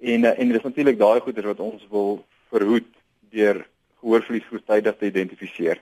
En 0.00 0.22
uh, 0.22 0.38
en 0.38 0.48
dit 0.48 0.56
is 0.56 0.62
natuurlik 0.62 0.98
daai 0.98 1.20
goeie 1.20 1.42
wat 1.42 1.60
ons 1.60 1.86
wil 1.90 2.24
verhoed 2.48 2.90
deur 3.30 3.66
gehoorverlies 4.00 4.46
vroegtydig 4.48 4.96
te 4.96 5.06
identifiseer. 5.06 5.80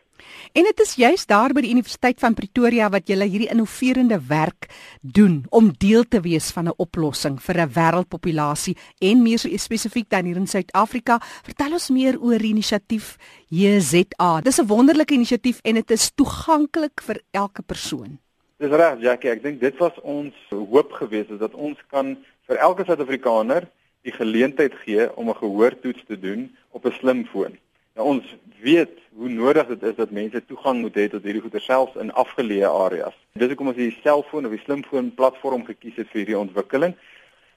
En 0.52 0.66
dit 0.66 0.80
is 0.80 0.94
juis 0.98 1.26
daar 1.30 1.52
by 1.54 1.62
die 1.62 1.70
Universiteit 1.70 2.18
van 2.20 2.34
Pretoria 2.34 2.88
wat 2.90 3.08
julle 3.10 3.28
hierdie 3.30 3.50
innoverende 3.52 4.18
werk 4.28 4.68
doen 5.00 5.44
om 5.54 5.70
deel 5.78 6.04
te 6.04 6.20
wees 6.20 6.50
van 6.54 6.68
'n 6.68 6.76
oplossing 6.76 7.38
vir 7.42 7.60
'n 7.62 7.72
wêreldpopulasie 7.72 8.76
en 9.00 9.22
meer 9.22 9.38
spesifiek 9.38 10.08
dan 10.10 10.24
hier 10.24 10.36
in 10.36 10.46
Suid-Afrika. 10.46 11.20
Vertel 11.44 11.72
ons 11.72 11.90
meer 11.90 12.20
oor 12.20 12.38
die 12.38 12.50
inisiatief 12.50 13.16
JZA. 13.48 14.40
Dis 14.40 14.58
'n 14.58 14.66
wonderlike 14.66 15.14
inisiatief 15.14 15.60
en 15.62 15.74
dit 15.74 15.90
is 15.90 16.10
toeganklik 16.14 17.00
vir 17.02 17.20
elke 17.30 17.62
persoon. 17.62 18.18
Dis 18.58 18.70
reg, 18.70 19.00
Jackie. 19.00 19.30
Ek 19.30 19.42
dink 19.42 19.60
dit 19.60 19.76
was 19.78 19.94
ons 20.02 20.34
hoop 20.50 20.92
geweest 20.92 21.30
is 21.30 21.38
dat 21.38 21.54
ons 21.54 21.78
kan 21.90 22.16
vir 22.48 22.56
elke 22.56 22.84
Suid-Afrikaner 22.84 23.68
die 24.02 24.12
geleentheid 24.12 24.74
gee 24.84 25.16
om 25.16 25.28
'n 25.28 25.34
gehoortoets 25.34 26.04
te 26.06 26.18
doen 26.18 26.56
op 26.70 26.84
'n 26.84 26.92
slimfoon. 26.92 27.58
Nou 27.98 28.12
ons 28.12 28.26
weet 28.62 28.94
hoe 29.18 29.28
nodig 29.28 29.66
dit 29.72 29.84
is 29.90 29.96
dat 29.98 30.12
mense 30.14 30.40
toegang 30.46 30.78
moet 30.84 30.94
hê 31.00 31.08
tot 31.10 31.24
hierdie 31.26 31.42
goeder 31.42 31.62
selfs 31.64 31.96
in 31.98 32.12
afgeleë 32.22 32.68
areas. 32.70 33.16
Dis 33.34 33.50
hoekom 33.50 33.72
ons 33.72 33.78
die 33.78 33.90
selfoon 34.04 34.46
of 34.46 34.54
die 34.54 34.62
slimfoon 34.62 35.08
platform 35.18 35.64
gekies 35.66 35.96
het 35.98 36.12
vir 36.12 36.20
hierdie 36.20 36.38
ontwikkeling. 36.38 36.94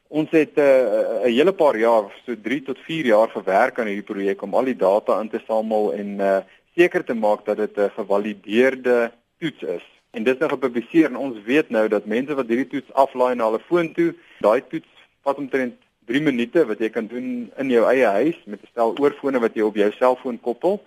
Ons 0.09 0.33
het 0.33 0.57
'n 0.57 0.65
uh, 0.65 1.29
'n 1.29 1.33
hele 1.35 1.53
paar 1.53 1.77
jaar, 1.77 2.09
so 2.25 2.33
3 2.33 2.61
tot 2.69 2.79
4 2.87 3.05
jaar 3.05 3.29
gewerk 3.29 3.79
aan 3.79 3.91
hierdie 3.91 4.09
projek 4.13 4.41
om 4.41 4.55
al 4.55 4.65
die 4.65 4.75
data 4.75 5.19
in 5.21 5.29
te 5.29 5.41
samel 5.45 5.93
en 5.93 6.09
uh, 6.19 6.39
seker 6.75 7.05
te 7.05 7.13
maak 7.13 7.45
dat 7.45 7.57
dit 7.57 7.77
'n 7.77 7.93
gevalideerde 7.99 9.11
toets 9.39 9.61
is. 9.61 9.85
En 10.11 10.23
dit 10.23 10.33
is 10.33 10.39
nou 10.39 10.49
gepubliseer 10.49 11.05
en 11.05 11.17
ons 11.17 11.37
weet 11.45 11.69
nou 11.69 11.87
dat 11.87 12.05
mense 12.05 12.33
wat 12.33 12.47
hierdie 12.47 12.67
toets 12.67 12.93
aflaai 12.93 13.35
na 13.35 13.45
hulle 13.45 13.61
foon 13.69 13.93
toe, 13.93 14.15
daai 14.39 14.61
toets 14.67 14.89
vat 15.21 15.37
omtrent 15.37 15.77
3 16.11 16.19
minute 16.21 16.65
wat 16.67 16.81
jy 16.83 16.89
kan 16.91 17.07
doen 17.07 17.27
in 17.63 17.69
jou 17.71 17.85
eie 17.87 18.07
huis 18.19 18.39
met 18.45 18.59
'n 18.61 18.71
stel 18.71 18.95
oorfone 18.99 19.39
wat 19.39 19.55
jy 19.55 19.63
op 19.63 19.75
jou 19.79 19.91
selfoon 19.95 20.39
koppel 20.47 20.81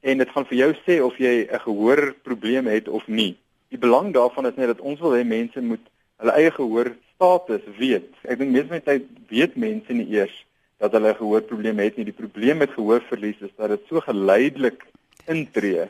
en 0.00 0.18
dit 0.18 0.30
gaan 0.32 0.46
vir 0.48 0.58
jou 0.58 0.72
sê 0.86 1.00
of 1.04 1.18
jy 1.18 1.34
'n 1.44 1.64
gehoorprobleem 1.66 2.66
het 2.66 2.88
of 2.88 3.06
nie. 3.06 3.36
Die 3.68 3.78
belang 3.78 4.14
daarvan 4.14 4.46
is 4.46 4.56
net 4.56 4.72
dat 4.72 4.80
ons 4.80 5.00
wil 5.00 5.12
hê 5.12 5.24
mense 5.24 5.60
moet 5.60 5.84
hulle 6.16 6.32
eie 6.32 6.50
gehoor 6.50 6.96
status 7.14 7.64
weet. 7.78 8.08
Ek 8.24 8.38
dink 8.38 8.50
meestal 8.52 8.74
met 8.80 8.84
tyd 8.84 9.04
weet 9.28 9.56
mense 9.56 9.92
nie 9.92 10.08
eers 10.16 10.46
dat 10.78 10.92
hulle 10.92 11.12
'n 11.12 11.20
gehoorprobleem 11.22 11.78
het 11.78 11.96
nie. 11.96 12.04
Die 12.04 12.20
probleem 12.22 12.56
met 12.56 12.70
gehoorverlies 12.70 13.40
is 13.40 13.54
dat 13.56 13.68
dit 13.68 13.80
so 13.88 14.00
geleidelik 14.00 14.86
intree 15.26 15.88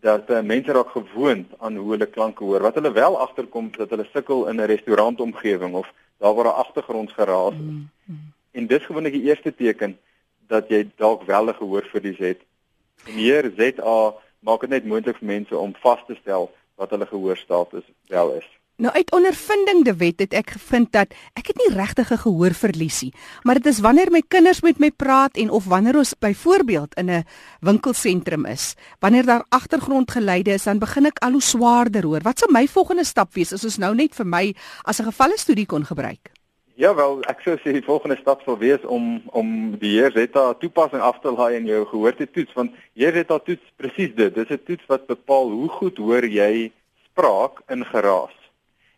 dat 0.00 0.30
uh, 0.30 0.40
mense 0.40 0.72
raak 0.72 0.88
gewoond 0.88 1.46
aan 1.58 1.76
hoe 1.76 1.90
hulle 1.90 2.06
klanke 2.06 2.44
hoor. 2.44 2.60
Wat 2.60 2.74
hulle 2.74 2.92
wel 2.92 3.18
agterkom 3.18 3.70
dat 3.76 3.90
hulle 3.90 4.06
sukkel 4.12 4.48
in 4.48 4.56
'n 4.56 4.66
restaurantomgewing 4.66 5.74
of 5.74 5.92
daar 6.22 6.34
waar 6.34 6.50
'n 6.50 6.60
agtergrondgeraas 6.64 7.54
is. 7.54 8.14
En 8.50 8.66
dis 8.66 8.84
gewoonlik 8.84 9.12
die 9.12 9.28
eerste 9.30 9.54
teken 9.54 9.98
dat 10.46 10.68
jy 10.68 10.90
dalk 10.96 11.22
wel 11.22 11.48
'n 11.48 11.54
gehoorverlies 11.54 12.18
het. 12.18 12.40
En 13.06 13.12
hier 13.12 13.52
ZA 13.56 14.14
maak 14.38 14.60
dit 14.60 14.70
net 14.70 14.84
moontlik 14.84 15.16
vir 15.16 15.26
mense 15.26 15.56
om 15.56 15.74
vas 15.84 16.02
te 16.06 16.14
stel 16.14 16.54
wat 16.74 16.90
hulle 16.90 17.06
gehoorstatus 17.06 17.84
wel 18.06 18.32
is. 18.40 18.48
Nou 18.80 18.94
uit 18.94 19.10
ondervinding 19.12 19.84
de 19.84 19.92
wet 19.96 20.22
het 20.24 20.32
ek 20.32 20.54
gevind 20.54 20.88
dat 20.96 21.12
ek 21.36 21.50
het 21.52 21.58
nie 21.60 21.74
regtig 21.76 22.08
'n 22.10 22.24
gehoorverliesie, 22.24 23.12
maar 23.42 23.60
dit 23.60 23.66
is 23.66 23.80
wanneer 23.80 24.10
my 24.10 24.22
kinders 24.28 24.62
met 24.62 24.78
my 24.78 24.90
praat 24.90 25.36
en 25.36 25.50
of 25.50 25.64
wanneer 25.64 25.96
ons 25.96 26.14
byvoorbeeld 26.18 26.94
in 26.94 27.10
'n 27.10 27.24
winkelsentrum 27.60 28.46
is, 28.46 28.74
wanneer 29.00 29.24
daar 29.24 29.44
agtergrondgeluide 29.48 30.50
is, 30.52 30.64
dan 30.64 30.78
begin 30.78 31.06
ek 31.06 31.18
al 31.18 31.30
hoe 31.30 31.42
swaarder 31.42 32.02
hoor. 32.02 32.20
Wat 32.22 32.38
sou 32.38 32.52
my 32.52 32.66
volgende 32.66 33.04
stap 33.04 33.34
wees 33.34 33.52
as 33.52 33.64
ons 33.64 33.78
nou 33.78 33.94
net 33.94 34.14
vir 34.14 34.26
my 34.26 34.54
as 34.84 35.00
'n 35.00 35.04
gevalle 35.04 35.38
studie 35.38 35.66
kon 35.66 35.84
gebruik? 35.84 36.32
Ja 36.74 36.94
wel, 36.94 37.20
ek 37.28 37.40
sou 37.40 37.56
sê 37.56 37.72
die 37.72 37.84
volgende 37.84 38.16
stap 38.16 38.42
sal 38.42 38.58
wees 38.58 38.80
om 38.84 39.22
om 39.26 39.76
die 39.78 40.00
Heereta 40.00 40.54
toepassing 40.54 41.02
af 41.02 41.20
te 41.20 41.30
laai 41.30 41.56
in 41.56 41.66
jou 41.66 41.84
gehoor 41.84 42.16
te 42.16 42.30
toets 42.30 42.52
want 42.54 42.72
Heereta 42.94 43.38
toets 43.38 43.72
presies 43.76 44.14
dit. 44.14 44.34
Dis 44.34 44.50
'n 44.50 44.60
toets 44.64 44.86
wat 44.86 45.06
bepaal 45.06 45.50
hoe 45.50 45.68
goed 45.68 45.98
hoor 45.98 46.24
jy 46.24 46.72
spraak 47.12 47.62
in 47.68 47.84
geraas 47.84 48.41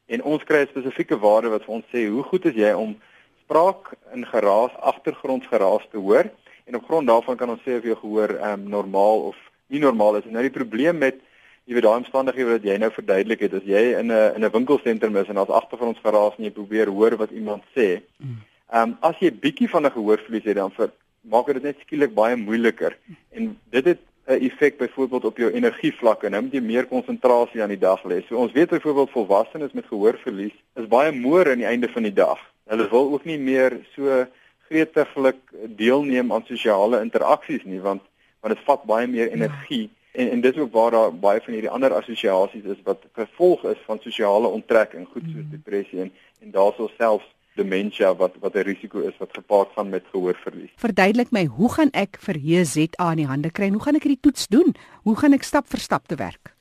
en 0.07 0.23
ons 0.23 0.45
kry 0.45 0.63
'n 0.63 0.73
spesifieke 0.73 1.19
waarde 1.19 1.49
wat 1.49 1.65
vir 1.65 1.75
ons 1.75 1.85
sê 1.93 2.09
hoe 2.09 2.23
goed 2.23 2.45
is 2.45 2.55
jy 2.55 2.73
om 2.73 2.97
spraak 3.45 3.95
in 4.15 4.25
geraas 4.27 4.73
agtergrondgeraas 4.81 5.85
te 5.91 5.99
hoor 5.99 6.31
en 6.65 6.77
op 6.77 6.85
grond 6.85 7.07
daarvan 7.07 7.37
kan 7.37 7.51
ons 7.51 7.61
sê 7.67 7.77
of 7.77 7.85
jy 7.85 7.95
gehoor 7.95 8.31
um, 8.41 8.69
normaal 8.69 9.21
of 9.31 9.37
nie 9.67 9.81
normaal 9.81 10.17
is. 10.17 10.25
Nou 10.25 10.43
die 10.43 10.55
probleem 10.55 10.99
met 10.99 11.21
jy 11.65 11.77
weet 11.77 11.87
daai 11.87 12.01
omstandighede 12.03 12.57
wat 12.59 12.67
jy 12.69 12.77
nou 12.81 12.91
verduidelik 12.93 13.41
het, 13.47 13.55
as 13.55 13.69
jy 13.69 13.85
in 14.01 14.13
'n 14.13 14.35
in 14.37 14.45
'n 14.45 14.53
winkelsentrum 14.53 15.17
is 15.17 15.29
en 15.29 15.35
daar's 15.41 15.57
agtergrondgeraas 15.61 16.37
en 16.37 16.45
jy 16.45 16.51
probeer 16.51 16.89
hoor 16.89 17.17
wat 17.17 17.31
iemand 17.31 17.63
sê. 17.77 18.03
Mm. 18.19 18.43
Ehm 18.73 18.83
um, 18.89 18.97
as 19.01 19.17
jy 19.21 19.31
bietjie 19.31 19.69
van 19.69 19.87
'n 19.87 19.97
gehoorverlies 19.97 20.45
het 20.45 20.57
dan 20.57 20.71
vir 20.71 20.91
maak 21.21 21.47
dit 21.47 21.63
net 21.63 21.79
skielik 21.81 22.15
baie 22.15 22.37
moeiliker. 22.37 22.97
En 23.33 23.59
dit 23.71 23.85
het 23.85 24.01
'n 24.27 24.41
effek 24.41 24.77
byvoorbeeld 24.79 25.25
op 25.25 25.37
jou 25.37 25.51
energievlakke. 25.53 26.29
Nou 26.29 26.43
moet 26.43 26.53
jy 26.53 26.61
meer 26.61 26.87
konsentrasie 26.87 27.63
aan 27.63 27.69
die 27.69 27.79
dag 27.79 28.03
lê. 28.05 28.23
So 28.27 28.37
ons 28.37 28.53
weet 28.53 28.71
byvoorbeeld 28.71 29.11
volwassenes 29.11 29.73
met 29.73 29.87
gehoorverlies 29.87 30.57
is 30.75 30.89
baie 30.89 31.13
moer 31.13 31.51
aan 31.51 31.61
die 31.61 31.67
einde 31.67 31.89
van 31.89 32.03
die 32.03 32.13
dag. 32.13 32.41
Hulle 32.65 32.89
wil 32.89 33.13
ook 33.13 33.25
nie 33.25 33.39
meer 33.39 33.81
so 33.95 34.27
gretiglik 34.69 35.37
deelneem 35.77 36.33
aan 36.33 36.45
sosiale 36.47 37.01
interaksies 37.01 37.65
nie 37.65 37.81
want 37.81 38.03
want 38.41 38.55
dit 38.55 38.65
vat 38.65 38.83
baie 38.85 39.07
meer 39.07 39.27
ja. 39.27 39.33
energie 39.33 39.83
ja. 39.83 40.21
en 40.21 40.31
en 40.31 40.41
dit 40.41 40.55
is 40.55 40.61
ook 40.61 40.73
waar 40.73 40.91
daar 40.91 41.15
baie 41.15 41.41
van 41.41 41.53
hierdie 41.53 41.71
ander 41.71 41.93
assosiasies 41.93 42.65
is 42.65 42.83
wat 42.85 43.05
gevolg 43.13 43.65
is 43.65 43.81
van 43.85 43.99
sosiale 44.01 44.49
onttrekking, 44.49 45.07
goed 45.13 45.23
soos 45.23 45.45
mm. 45.45 45.51
depressie 45.51 46.01
en 46.01 46.13
en 46.41 46.51
daarso 46.51 46.91
selfs 46.97 47.29
demensie 47.57 48.07
wat 48.19 48.35
wat 48.41 48.55
'n 48.55 48.67
risiko 48.67 48.99
is 49.01 49.17
wat 49.19 49.31
gepaard 49.33 49.69
gaan 49.75 49.89
met 49.89 50.05
gehoorverlies. 50.11 50.71
Verduidelik 50.77 51.31
my, 51.31 51.45
hoe 51.45 51.73
gaan 51.73 51.91
ek 51.93 52.17
vir 52.21 52.37
JZA 52.37 53.11
in 53.11 53.17
die 53.17 53.27
hande 53.27 53.51
kry? 53.51 53.71
Hoe 53.71 53.83
gaan 53.83 53.95
ek 53.95 54.03
hierdie 54.03 54.23
toets 54.23 54.47
doen? 54.47 54.75
Hoe 55.03 55.17
gaan 55.17 55.33
ek 55.33 55.43
stap 55.43 55.67
vir 55.69 55.81
stap 55.81 56.07
te 56.07 56.17
werk? 56.17 56.55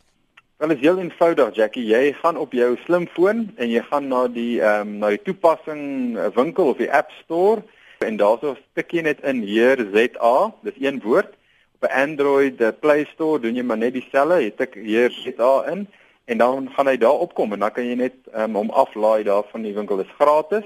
Wel 0.58 0.72
is 0.72 0.80
heel 0.80 1.00
eenvoudig, 1.00 1.56
Jackie. 1.56 1.86
Jy 1.86 2.14
gaan 2.14 2.38
op 2.38 2.54
jou 2.54 2.78
slimfoon 2.86 3.50
en 3.58 3.70
jy 3.70 3.82
gaan 3.84 4.08
na 4.08 4.28
die 4.28 4.62
ehm 4.62 4.88
um, 4.88 4.98
na 4.98 5.10
die 5.10 5.22
toepassing 5.22 6.16
eh, 6.18 6.30
winkel 6.36 6.70
of 6.72 6.78
die 6.78 6.92
App 6.92 7.12
Store 7.24 7.64
en 8.00 8.18
daarso 8.18 8.56
tik 8.74 8.94
jy 8.96 9.02
net 9.02 9.20
in 9.28 9.42
JZA, 9.44 10.54
dis 10.64 10.78
een 10.80 11.02
woord. 11.04 11.34
Op 11.76 11.90
'n 11.90 11.92
Android 12.04 12.62
eh, 12.62 12.72
Play 12.80 13.04
Store 13.12 13.40
doen 13.40 13.56
jy 13.56 13.64
maar 13.64 13.78
net 13.78 13.94
dieselfde, 13.94 14.40
jy 14.44 14.52
tik 14.56 14.76
JZA 14.76 15.66
in 15.72 15.88
en 16.26 16.38
dan 16.38 16.70
gaan 16.72 16.88
hy 16.88 16.98
daar 16.98 17.20
opkom 17.20 17.54
en 17.54 17.60
dan 17.60 17.72
kan 17.72 17.86
jy 17.86 17.96
net 17.96 18.16
um, 18.32 18.56
hom 18.56 18.70
aflaai 18.70 19.24
daar 19.24 19.44
van 19.52 19.62
die 19.62 19.74
winkel. 19.74 20.00
Is 20.00 20.16
gratis. 20.20 20.64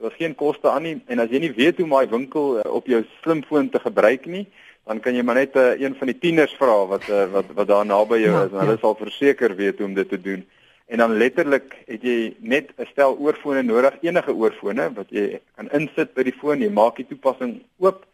Daar's 0.00 0.16
geen 0.16 0.34
koste 0.34 0.70
aan 0.70 0.82
nie 0.82 0.94
en 1.12 1.20
as 1.20 1.28
jy 1.28 1.42
nie 1.42 1.52
weet 1.52 1.76
hoe 1.76 1.84
om 1.84 1.90
daai 1.92 2.08
winkel 2.08 2.54
uh, 2.58 2.62
op 2.72 2.86
jou 2.88 3.02
slimfoon 3.20 3.68
te 3.68 3.80
gebruik 3.82 4.24
nie, 4.26 4.46
dan 4.88 5.00
kan 5.04 5.12
jy 5.12 5.22
maar 5.22 5.36
net 5.36 5.58
uh, 5.60 5.74
een 5.76 5.92
van 5.98 6.08
die 6.08 6.16
tieners 6.18 6.54
vra 6.56 6.78
wat 6.88 7.04
uh, 7.12 7.26
wat 7.34 7.50
wat 7.58 7.68
daar 7.68 7.84
naby 7.84 8.22
jou 8.22 8.32
ja, 8.32 8.46
is 8.46 8.54
en 8.54 8.62
hulle 8.62 8.78
ja. 8.78 8.80
sal 8.80 8.96
verseker 8.96 9.54
weet 9.58 9.78
hoe 9.78 9.90
om 9.90 9.98
dit 9.98 10.08
te 10.08 10.20
doen. 10.20 10.46
En 10.90 10.98
dan 11.04 11.18
letterlik 11.20 11.76
het 11.86 12.02
jy 12.02 12.34
net 12.40 12.72
'n 12.78 12.88
stel 12.90 13.18
oorfone 13.18 13.62
nodig, 13.62 14.00
enige 14.00 14.32
oorfone 14.32 14.88
wat 14.96 15.12
jy 15.12 15.40
kan 15.54 15.68
insit 15.76 16.14
by 16.14 16.24
die 16.26 16.34
foon, 16.40 16.64
jy 16.64 16.72
maak 16.72 16.96
die 16.96 17.06
toepassing 17.06 17.60
oop. 17.78 18.06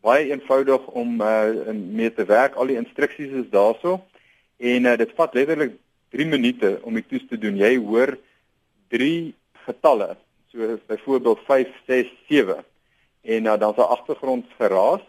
Baie 0.00 0.32
eenvoudig 0.32 0.86
om 0.96 1.20
uh, 1.20 1.52
mee 1.72 2.12
te 2.12 2.24
werk. 2.24 2.56
Al 2.56 2.66
die 2.66 2.80
instruksies 2.80 3.30
is 3.44 3.52
daarso. 3.52 4.00
En 4.58 4.84
uh, 4.84 4.96
dit 4.96 5.12
vat 5.16 5.34
letterlik 5.34 5.76
3 6.10 6.26
minute 6.26 6.78
om 6.82 6.94
die 6.94 7.06
toets 7.06 7.28
te 7.28 7.38
doen. 7.38 7.56
Jy 7.56 7.76
hoor 7.78 8.16
3 8.88 9.34
getalle 9.68 10.16
so 10.54 10.78
byvoorbeeld 10.86 11.40
5 11.44 11.68
6 11.86 12.12
7 12.28 12.64
en 13.20 13.44
uh, 13.44 13.58
dan 13.58 13.74
se 13.74 13.82
agtergrond 13.82 14.46
geraas. 14.58 15.00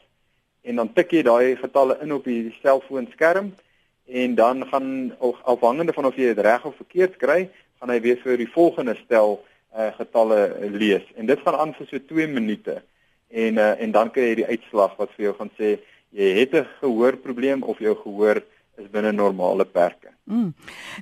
En 0.61 0.75
dan 0.75 0.93
tik 0.93 1.11
jy 1.11 1.21
daai 1.21 1.55
getalle 1.55 1.97
in 2.01 2.13
op 2.13 2.23
die 2.23 2.55
selfoonskerm. 2.61 3.53
En 4.05 4.35
dan 4.35 4.67
gaan 4.67 5.15
afhangende 5.43 5.93
van 5.93 6.05
of 6.05 6.15
jy 6.15 6.33
dit 6.33 6.45
reg 6.45 6.65
of 6.65 6.75
verkeerd 6.75 7.17
kry 7.17 7.49
gaan 7.79 7.91
hy 7.91 7.99
weer 8.01 8.17
vir 8.23 8.37
die 8.39 8.49
volgende 8.49 8.95
stel 9.03 9.37
uh, 9.75 9.91
getalle 9.97 10.69
lees. 10.71 11.03
En 11.19 11.27
dit 11.27 11.39
gaan 11.43 11.57
aan 11.59 11.73
vir 11.77 11.89
so 11.89 11.99
2 12.13 12.27
minute. 12.27 12.81
En 13.29 13.59
uh, 13.59 13.81
en 13.81 13.91
dan 13.91 14.11
kry 14.11 14.31
jy 14.31 14.35
die 14.41 14.51
uitslag 14.53 14.95
wat 14.97 15.11
vir 15.17 15.29
jou 15.29 15.35
gaan 15.39 15.51
sê 15.59 15.75
jy 16.15 16.29
het 16.39 16.55
'n 16.55 16.67
gehoorprobleem 16.79 17.63
of 17.63 17.79
jou 17.79 17.95
gehoor 18.03 18.41
is 18.77 18.89
binne 18.91 19.11
normale 19.11 19.65
perke. 19.65 20.15
Mm. 20.25 20.55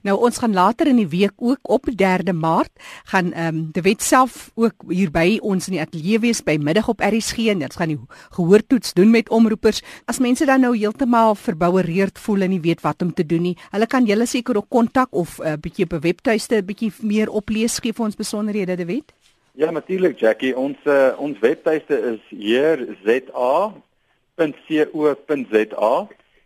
Nou 0.03 0.17
ons 0.27 0.37
gaan 0.37 0.51
later 0.53 0.89
in 0.91 0.97
die 0.99 1.07
week 1.07 1.39
ook 1.39 1.69
op 1.71 1.85
3de 1.87 2.33
Maart 2.35 2.71
gaan 3.11 3.31
ehm 3.31 3.55
um, 3.55 3.69
die 3.71 3.81
wet 3.81 4.01
self 4.03 4.51
ook 4.55 4.83
hier 4.89 5.11
by 5.11 5.37
ons 5.41 5.67
in 5.67 5.77
die 5.77 5.81
ateljee 5.81 6.19
wees 6.19 6.41
by 6.43 6.57
middag 6.59 6.89
op 6.91 6.99
RSG 6.99 7.47
en 7.53 7.63
ons 7.63 7.75
gaan 7.79 7.93
die 7.93 7.99
gehoortoets 8.35 8.93
doen 8.93 9.09
met 9.11 9.29
omroepers. 9.29 9.79
As 10.05 10.19
mense 10.19 10.45
dan 10.45 10.59
nou 10.59 10.75
heeltemal 10.75 11.35
verboureerd 11.35 12.19
voel 12.19 12.41
en 12.41 12.49
nie 12.49 12.59
weet 12.59 12.81
wat 12.83 13.01
om 13.01 13.13
te 13.13 13.25
doen 13.25 13.41
nie, 13.41 13.57
hulle 13.71 13.87
kan 13.87 14.05
julle 14.05 14.25
seker 14.27 14.57
ook 14.57 14.69
kontak 14.69 15.07
of 15.11 15.39
'n 15.39 15.47
uh, 15.47 15.53
bietjie 15.55 15.85
op 15.85 15.93
'n 15.93 15.99
webtuiste 15.99 16.55
'n 16.55 16.65
bietjie 16.65 16.91
meer 17.01 17.29
oplees 17.29 17.79
gee 17.79 17.93
vir 17.93 18.05
ons 18.05 18.15
besonderhede, 18.15 18.75
die 18.75 18.85
wet. 18.85 19.13
Ja, 19.55 19.71
natuurlik 19.71 20.19
Jackie, 20.19 20.57
ons 20.57 20.77
uh, 20.83 21.13
ons 21.17 21.39
webtuiste 21.39 21.95
is 22.17 22.19
hier 22.29 22.97
za.co.za 23.05 24.47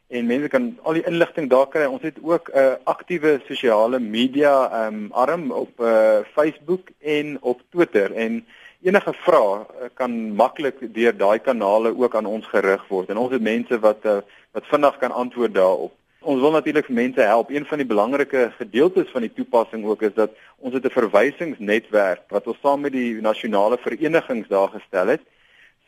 en 0.07 0.25
mense 0.25 0.47
kan 0.47 0.69
al 0.87 0.99
die 0.99 1.05
inligting 1.09 1.49
daar 1.51 1.67
kry. 1.67 1.85
Ons 1.85 2.05
het 2.07 2.17
ook 2.21 2.49
'n 2.49 2.57
uh, 2.57 2.73
aktiewe 2.83 3.41
sosiale 3.47 3.99
media 3.99 4.87
um, 4.87 5.07
arm 5.11 5.51
op 5.51 5.79
uh, 5.79 6.19
Facebook 6.33 6.89
en 6.99 7.37
op 7.41 7.61
Twitter 7.69 8.13
en 8.13 8.45
enige 8.81 9.13
vrae 9.13 9.59
uh, 9.59 9.89
kan 9.93 10.35
maklik 10.35 10.93
deur 10.93 11.17
daai 11.17 11.39
kanale 11.39 11.97
ook 11.97 12.15
aan 12.15 12.25
ons 12.25 12.47
gerig 12.47 12.87
word. 12.87 13.09
En 13.09 13.17
ons 13.17 13.31
het 13.31 13.41
mense 13.41 13.79
wat 13.79 14.05
uh, 14.05 14.17
wat 14.51 14.65
vinnig 14.65 14.97
kan 14.97 15.11
antwoord 15.11 15.53
daarop. 15.53 15.93
Ons 16.19 16.41
wil 16.41 16.51
natuurlik 16.51 16.85
vir 16.85 16.95
mense 16.95 17.21
help. 17.21 17.49
Een 17.49 17.65
van 17.65 17.77
die 17.77 17.87
belangrike 17.87 18.51
gedeeltes 18.57 19.09
van 19.11 19.21
die 19.21 19.33
toepassing 19.33 19.85
ook 19.85 20.01
is 20.01 20.13
dat 20.13 20.31
ons 20.57 20.73
het 20.73 20.85
'n 20.85 20.99
verwysingsnetwerk 20.99 22.21
wat 22.29 22.47
ons 22.47 22.57
saam 22.61 22.81
met 22.81 22.91
die 22.91 23.21
nasionale 23.21 23.77
verenigings 23.77 24.47
daar 24.47 24.69
gestel 24.69 25.07
het 25.07 25.21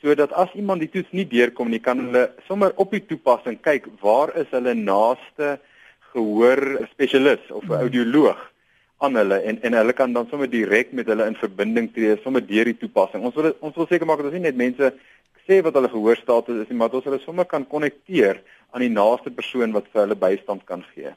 sodat 0.01 0.31
as 0.33 0.53
iemand 0.55 0.83
die 0.83 0.91
toets 0.91 1.12
nie 1.12 1.25
deurkom 1.27 1.69
nie, 1.69 1.81
kan 1.83 1.99
hulle 2.05 2.29
sommer 2.47 2.73
op 2.79 2.93
die 2.95 3.03
toepassing 3.03 3.59
kyk 3.62 3.89
waar 4.03 4.31
is 4.39 4.47
hulle 4.55 4.73
naaste 4.77 5.57
gehoor 6.13 6.88
spesialis 6.93 7.51
of 7.51 7.63
'n 7.69 7.81
audioloog 7.83 8.39
aan 8.99 9.15
hulle 9.15 9.38
en 9.49 9.62
en 9.62 9.73
hulle 9.73 9.93
kan 9.93 10.13
dan 10.13 10.27
sommer 10.29 10.49
direk 10.49 10.91
met 10.91 11.07
hulle 11.07 11.25
in 11.25 11.35
verbinding 11.35 11.93
tree 11.93 12.17
sommer 12.23 12.41
deur 12.41 12.65
die 12.65 12.77
toepassing. 12.77 13.23
Ons 13.23 13.35
wil 13.35 13.53
ons 13.59 13.75
wil 13.75 13.88
seker 13.88 14.07
maak 14.07 14.17
dat 14.17 14.31
ons 14.31 14.38
nie 14.38 14.47
net 14.47 14.55
mense 14.55 14.93
sê 15.47 15.62
wat 15.65 15.73
hulle 15.73 15.89
gehoorstatus 15.89 16.63
is 16.63 16.69
nie, 16.69 16.77
maar 16.77 16.89
dat 16.91 16.99
ons 16.99 17.07
hulle 17.09 17.21
sommer 17.23 17.45
kan 17.45 17.65
konnekteer 17.67 18.41
aan 18.71 18.81
die 18.85 18.93
naaste 18.93 19.31
persoon 19.31 19.73
wat 19.73 19.88
vir 19.93 20.03
hulle 20.03 20.15
bystand 20.15 20.65
kan 20.65 20.83
gee. 20.93 21.13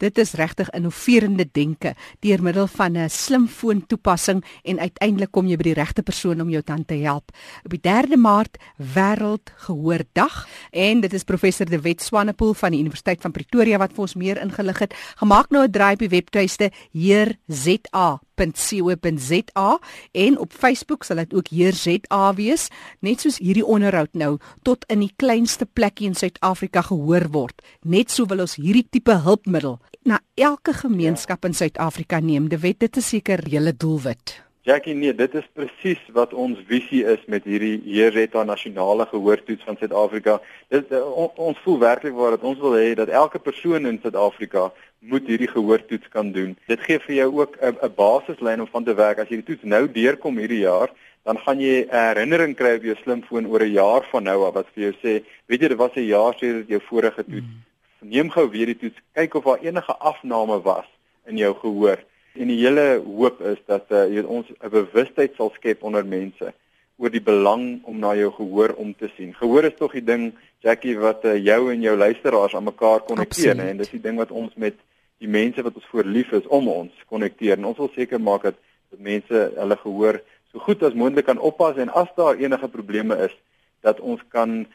Dit 0.00 0.18
is 0.18 0.32
regtig 0.32 0.70
innoverende 0.72 1.44
denke 1.52 1.94
deur 2.24 2.42
middel 2.42 2.66
van 2.66 2.96
'n 2.96 3.08
slimfoon 3.08 3.86
toepassing 3.86 4.44
en 4.62 4.78
uiteindelik 4.78 5.30
kom 5.30 5.46
jy 5.46 5.56
by 5.56 5.62
die 5.62 5.74
regte 5.74 6.02
persoon 6.02 6.40
om 6.40 6.48
jou 6.48 6.62
dan 6.64 6.84
te 6.84 6.94
help. 6.94 7.30
Op 7.64 7.70
die 7.70 7.80
3de 7.80 8.16
Maart 8.16 8.56
wêreld 8.76 9.52
gehoordag 9.56 10.48
en 10.70 11.00
dit 11.00 11.12
is 11.12 11.24
professor 11.24 11.66
De 11.66 11.80
Wet 11.80 12.02
Swanepoel 12.02 12.54
van 12.54 12.70
die 12.70 12.80
Universiteit 12.80 13.20
van 13.20 13.32
Pretoria 13.32 13.78
wat 13.78 13.92
vir 13.92 14.00
ons 14.00 14.14
meer 14.14 14.40
ingelig 14.40 14.78
het. 14.78 14.94
Gemaak 15.16 15.50
nou 15.50 15.64
'n 15.64 15.70
draai 15.70 15.92
op 15.92 15.98
die 15.98 16.08
webtuiste 16.08 16.70
heerza 16.92 18.20
heerza.co.za 18.40 19.78
en 20.12 20.38
op 20.38 20.52
Facebook 20.52 21.04
sal 21.04 21.16
dit 21.16 21.34
ook 21.34 21.48
heerza 21.48 22.34
wees, 22.34 22.68
net 23.00 23.20
soos 23.20 23.38
hierdie 23.38 23.66
onderhoud 23.66 24.12
nou 24.12 24.38
tot 24.62 24.84
in 24.88 25.00
die 25.04 25.12
kleinste 25.16 25.66
plekkie 25.66 26.06
in 26.08 26.14
Suid-Afrika 26.14 26.82
gehoor 26.88 27.28
word. 27.30 27.62
Net 27.82 28.10
so 28.10 28.26
wil 28.30 28.40
ons 28.46 28.56
hierdie 28.60 28.86
tipe 28.90 29.20
hulpmiddel 29.24 29.78
na 30.02 30.20
elke 30.34 30.72
gemeenskap 30.72 31.44
in 31.44 31.54
Suid-Afrika 31.54 32.20
neem. 32.20 32.48
De 32.48 32.58
wet 32.58 32.78
dit 32.80 32.96
is 32.96 33.08
seker 33.08 33.42
julle 33.48 33.72
doelwit. 33.76 34.40
Jackie, 34.68 34.94
nee, 34.94 35.14
dit 35.16 35.34
is 35.34 35.46
presies 35.56 36.00
wat 36.12 36.34
ons 36.36 36.58
visie 36.68 37.00
is 37.08 37.20
met 37.32 37.46
hierdie 37.48 37.78
Hereta 37.80 38.42
nasionale 38.44 39.06
gehoortoets 39.08 39.64
van 39.64 39.78
Suid-Afrika. 39.80 40.36
Dit 40.68 40.92
uh, 40.92 41.00
on, 41.16 41.30
ons 41.48 41.62
voel 41.64 41.78
werklik 41.80 42.12
waar 42.14 42.36
dat 42.36 42.44
ons 42.44 42.60
wil 42.60 42.76
hê 42.76 42.90
dat 42.98 43.08
elke 43.08 43.40
persoon 43.40 43.88
in 43.88 43.96
Suid-Afrika 44.02 44.68
moet 45.00 45.24
hierdie 45.32 45.48
gehoortoets 45.48 46.12
kan 46.12 46.32
doen. 46.36 46.52
Dit 46.68 46.84
gee 46.84 47.00
vir 47.06 47.14
jou 47.22 47.30
ook 47.40 47.56
'n 47.60 47.94
basislyn 47.96 48.60
om 48.60 48.68
van 48.68 48.84
te 48.84 48.94
werk. 48.94 49.18
As 49.18 49.32
jy 49.32 49.40
die 49.40 49.48
toets 49.48 49.64
nou 49.64 49.88
deurkom 49.88 50.36
hierdie 50.36 50.64
jaar, 50.68 50.92
dan 51.24 51.38
gaan 51.38 51.60
jy 51.60 51.88
'n 51.88 51.96
herinnering 51.96 52.54
kry 52.56 52.76
op 52.76 52.84
jou 52.84 52.96
slimfoon 53.00 53.46
oor 53.46 53.64
'n 53.64 53.72
jaar 53.72 54.04
van 54.12 54.22
nou 54.22 54.44
af 54.44 54.54
wat 54.54 54.68
vir 54.74 54.82
jou 54.82 54.94
sê, 55.00 55.24
weet 55.48 55.60
jy, 55.60 55.68
dit 55.68 55.78
was 55.78 55.96
'n 55.96 56.04
jaar 56.04 56.34
sedert 56.36 56.68
jou 56.68 56.80
vorige 56.80 57.24
toets. 57.24 57.48
Mm. 57.48 57.64
Neem 58.00 58.30
gou 58.30 58.46
weer 58.50 58.66
die 58.66 58.78
toets, 58.78 59.00
kyk 59.12 59.34
of 59.34 59.44
daar 59.44 59.64
enige 59.64 59.96
afname 59.96 60.60
was 60.64 60.88
in 61.28 61.36
jou 61.36 61.52
gehoor. 61.60 62.00
En 62.34 62.48
die 62.48 62.58
hele 62.62 63.02
hoop 63.04 63.40
is 63.40 63.58
dat 63.66 63.90
uh, 63.90 64.24
ons 64.24 64.46
'n 64.48 64.70
bewustheid 64.70 65.34
sal 65.36 65.50
skep 65.54 65.82
onder 65.82 66.06
mense 66.06 66.52
oor 66.96 67.10
die 67.10 67.22
belang 67.22 67.80
om 67.84 67.98
na 67.98 68.14
jou 68.14 68.30
gehoor 68.32 68.74
om 68.76 68.94
te 68.94 69.10
sien. 69.16 69.34
Gehoor 69.34 69.64
is 69.64 69.76
tog 69.76 69.92
die 69.92 70.04
ding 70.04 70.32
Jackie 70.60 70.98
wat 70.98 71.24
uh, 71.24 71.36
jou 71.36 71.72
en 71.72 71.80
jou 71.80 71.96
luisteraars 71.96 72.54
aan 72.54 72.64
mekaar 72.64 73.00
konnekteer 73.00 73.58
en 73.58 73.76
dis 73.76 73.90
die 73.90 74.00
ding 74.00 74.16
wat 74.16 74.30
ons 74.30 74.54
met 74.54 74.76
die 75.18 75.28
mense 75.28 75.62
wat 75.62 75.74
ons 75.74 75.88
voor 75.92 76.04
lief 76.04 76.32
is 76.32 76.46
om 76.46 76.68
ons 76.68 76.92
konnekteer. 77.08 77.58
En 77.58 77.64
ons 77.64 77.78
wil 77.78 77.90
seker 77.94 78.20
maak 78.20 78.42
dat, 78.42 78.56
dat 78.90 79.00
mense 79.00 79.52
hulle 79.56 79.76
gehoor 79.76 80.20
so 80.52 80.58
goed 80.58 80.82
as 80.82 80.94
moontlik 80.94 81.28
kan 81.28 81.38
oppas 81.38 81.76
en 81.76 81.92
as 81.92 82.08
daar 82.16 82.36
enige 82.36 82.68
probleme 82.68 83.16
is 83.28 83.34
dat 83.80 84.00
ons 84.00 84.20
kan 84.28 84.66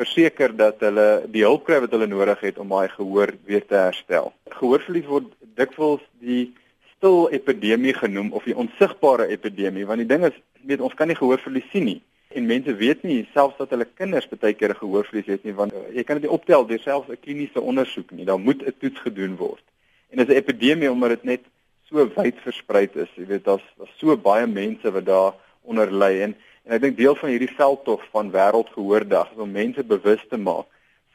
verseker 0.00 0.54
dat 0.56 0.80
hulle 0.84 1.08
die 1.32 1.44
hulp 1.44 1.66
kry 1.68 1.80
wat 1.84 1.92
hulle 1.94 2.08
nodig 2.08 2.40
het 2.46 2.58
om 2.62 2.72
daai 2.72 2.88
gehoor 2.94 3.34
weer 3.48 3.64
te 3.66 3.78
herstel. 3.78 4.32
Gehoorverlies 4.56 5.08
word 5.10 5.28
dikwels 5.60 6.04
die 6.24 6.50
stil 6.94 7.28
epidemie 7.36 7.94
genoem 7.96 8.32
of 8.36 8.46
die 8.48 8.56
onsigbare 8.56 9.28
epidemie 9.32 9.86
want 9.88 10.02
die 10.02 10.08
ding 10.08 10.26
is 10.28 10.36
weet 10.68 10.84
ons 10.84 10.96
kan 10.96 11.08
nie 11.08 11.18
gehoorverlies 11.18 11.68
sien 11.72 11.86
nie. 11.88 12.00
En 12.30 12.46
mense 12.46 12.74
weet 12.78 13.02
nie 13.02 13.22
selfs 13.34 13.58
dat 13.58 13.72
hulle 13.74 13.88
kinders 13.98 14.28
baie 14.30 14.54
keer 14.54 14.76
gehoorverlies 14.78 15.30
het 15.32 15.46
nie 15.48 15.56
want 15.56 15.74
uh, 15.74 15.86
jy 15.96 16.04
kan 16.06 16.20
dit 16.20 16.28
nie 16.28 16.34
optel 16.36 16.66
deur 16.68 16.82
selfs 16.84 17.08
'n 17.10 17.20
kliniese 17.24 17.60
ondersoek 17.60 18.12
nie. 18.12 18.28
Daar 18.28 18.40
moet 18.40 18.62
'n 18.62 18.76
toets 18.78 19.00
gedoen 19.06 19.36
word. 19.36 19.64
En 20.10 20.18
dit 20.18 20.28
is 20.28 20.34
'n 20.34 20.42
epidemie 20.42 20.90
omdat 20.90 21.16
dit 21.16 21.24
net 21.24 21.42
so 21.88 22.06
wyd 22.16 22.36
versprei 22.44 22.88
is. 22.94 23.10
Jy 23.16 23.26
weet 23.26 23.44
daar's 23.44 23.66
so 23.98 24.16
baie 24.16 24.46
mense 24.46 24.92
wat 24.92 25.06
daar 25.06 25.34
onder 25.62 25.92
ly 25.92 26.20
en 26.20 26.36
en 26.70 26.76
ek 26.76 26.84
dink 26.84 27.00
deel 27.00 27.16
van 27.18 27.32
hierdie 27.32 27.50
veldtog 27.50 28.02
van 28.12 28.28
wêreldgehoordag 28.30 29.32
is 29.34 29.40
om 29.42 29.50
mense 29.50 29.82
bewus 29.82 30.20
te 30.30 30.38
maak 30.38 30.68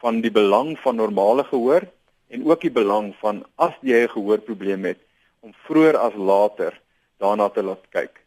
van 0.04 0.20
die 0.20 0.32
belang 0.32 0.74
van 0.84 1.00
normale 1.00 1.46
gehoor 1.48 1.86
en 2.28 2.44
ook 2.44 2.66
die 2.66 2.74
belang 2.76 3.14
van 3.22 3.40
as 3.56 3.72
jy 3.80 4.04
'n 4.04 4.12
gehoorprobleem 4.12 4.84
het 4.84 5.00
om 5.40 5.56
vroeër 5.64 5.96
as 5.96 6.16
later 6.16 6.76
daarna 7.24 7.48
te 7.50 7.64
laat 7.64 7.88
kyk. 7.90 8.26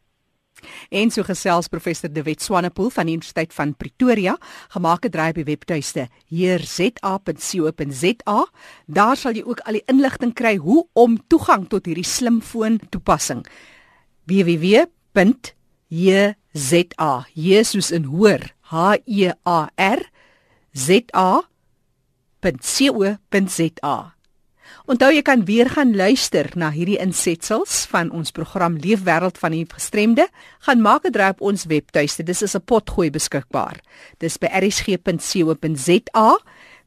En 0.91 1.11
so 1.11 1.23
gesels 1.23 1.69
professor 1.69 2.13
De 2.13 2.23
Wet 2.23 2.43
Swanepoel 2.43 2.91
van 2.91 3.07
die 3.07 3.13
Universiteit 3.13 3.55
van 3.55 3.77
Pretoria, 3.77 4.39
gemaak 4.69 5.05
'n 5.05 5.11
draai 5.11 5.29
op 5.29 5.35
die 5.35 5.45
webtuiste 5.45 6.09
heerza.co.za. 6.29 8.47
Daar 8.87 9.17
sal 9.17 9.33
jy 9.33 9.43
ook 9.45 9.61
al 9.61 9.73
die 9.73 9.83
inligting 9.87 10.35
kry 10.35 10.57
hoe 10.57 10.87
om 10.93 11.27
toegang 11.27 11.69
tot 11.69 11.87
hierdie 11.87 12.05
slimfoon 12.05 12.81
toepassing. 12.89 13.47
www.heerza, 14.25 16.35
Jesus 17.35 17.91
in 17.95 18.05
hoor, 18.05 18.41
H 18.71 18.99
E 19.07 19.31
A 19.47 19.71
R 19.77 20.01
Z 20.75 21.11
A.co.za. 21.15 22.49
Onthou 24.89 25.11
jy 25.13 25.23
kan 25.25 25.45
weer 25.45 25.69
gaan 25.69 25.93
luister 25.97 26.49
na 26.57 26.71
hierdie 26.73 26.99
insetsels 27.01 27.87
van 27.91 28.11
ons 28.15 28.33
program 28.33 28.77
Leefwêreld 28.81 29.39
van 29.41 29.53
die 29.53 29.67
Gestremde. 29.69 30.29
Gaan 30.65 30.81
maak 30.81 31.05
'n 31.05 31.13
draai 31.13 31.31
op 31.31 31.41
ons 31.41 31.65
webtuiste. 31.69 32.23
Dis 32.23 32.43
is 32.43 32.55
'n 32.57 32.65
potgooi 32.65 33.11
beskikbaar. 33.11 33.81
Dis 34.19 34.39
by 34.39 34.47
erisg.co.za. 34.47 36.39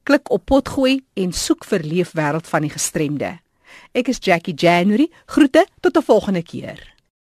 Klik 0.03 0.31
op 0.31 0.45
potgooi 0.45 1.03
en 1.13 1.31
soek 1.31 1.65
vir 1.65 1.79
Leefwêreld 1.79 2.47
van 2.47 2.61
die 2.61 2.69
Gestremde. 2.69 3.39
Ek 3.93 4.07
is 4.07 4.17
Jackie 4.19 4.55
January. 4.55 5.09
Groete 5.25 5.67
tot 5.79 5.97
'n 5.97 6.01
volgende 6.01 6.43
keer. 6.43 7.00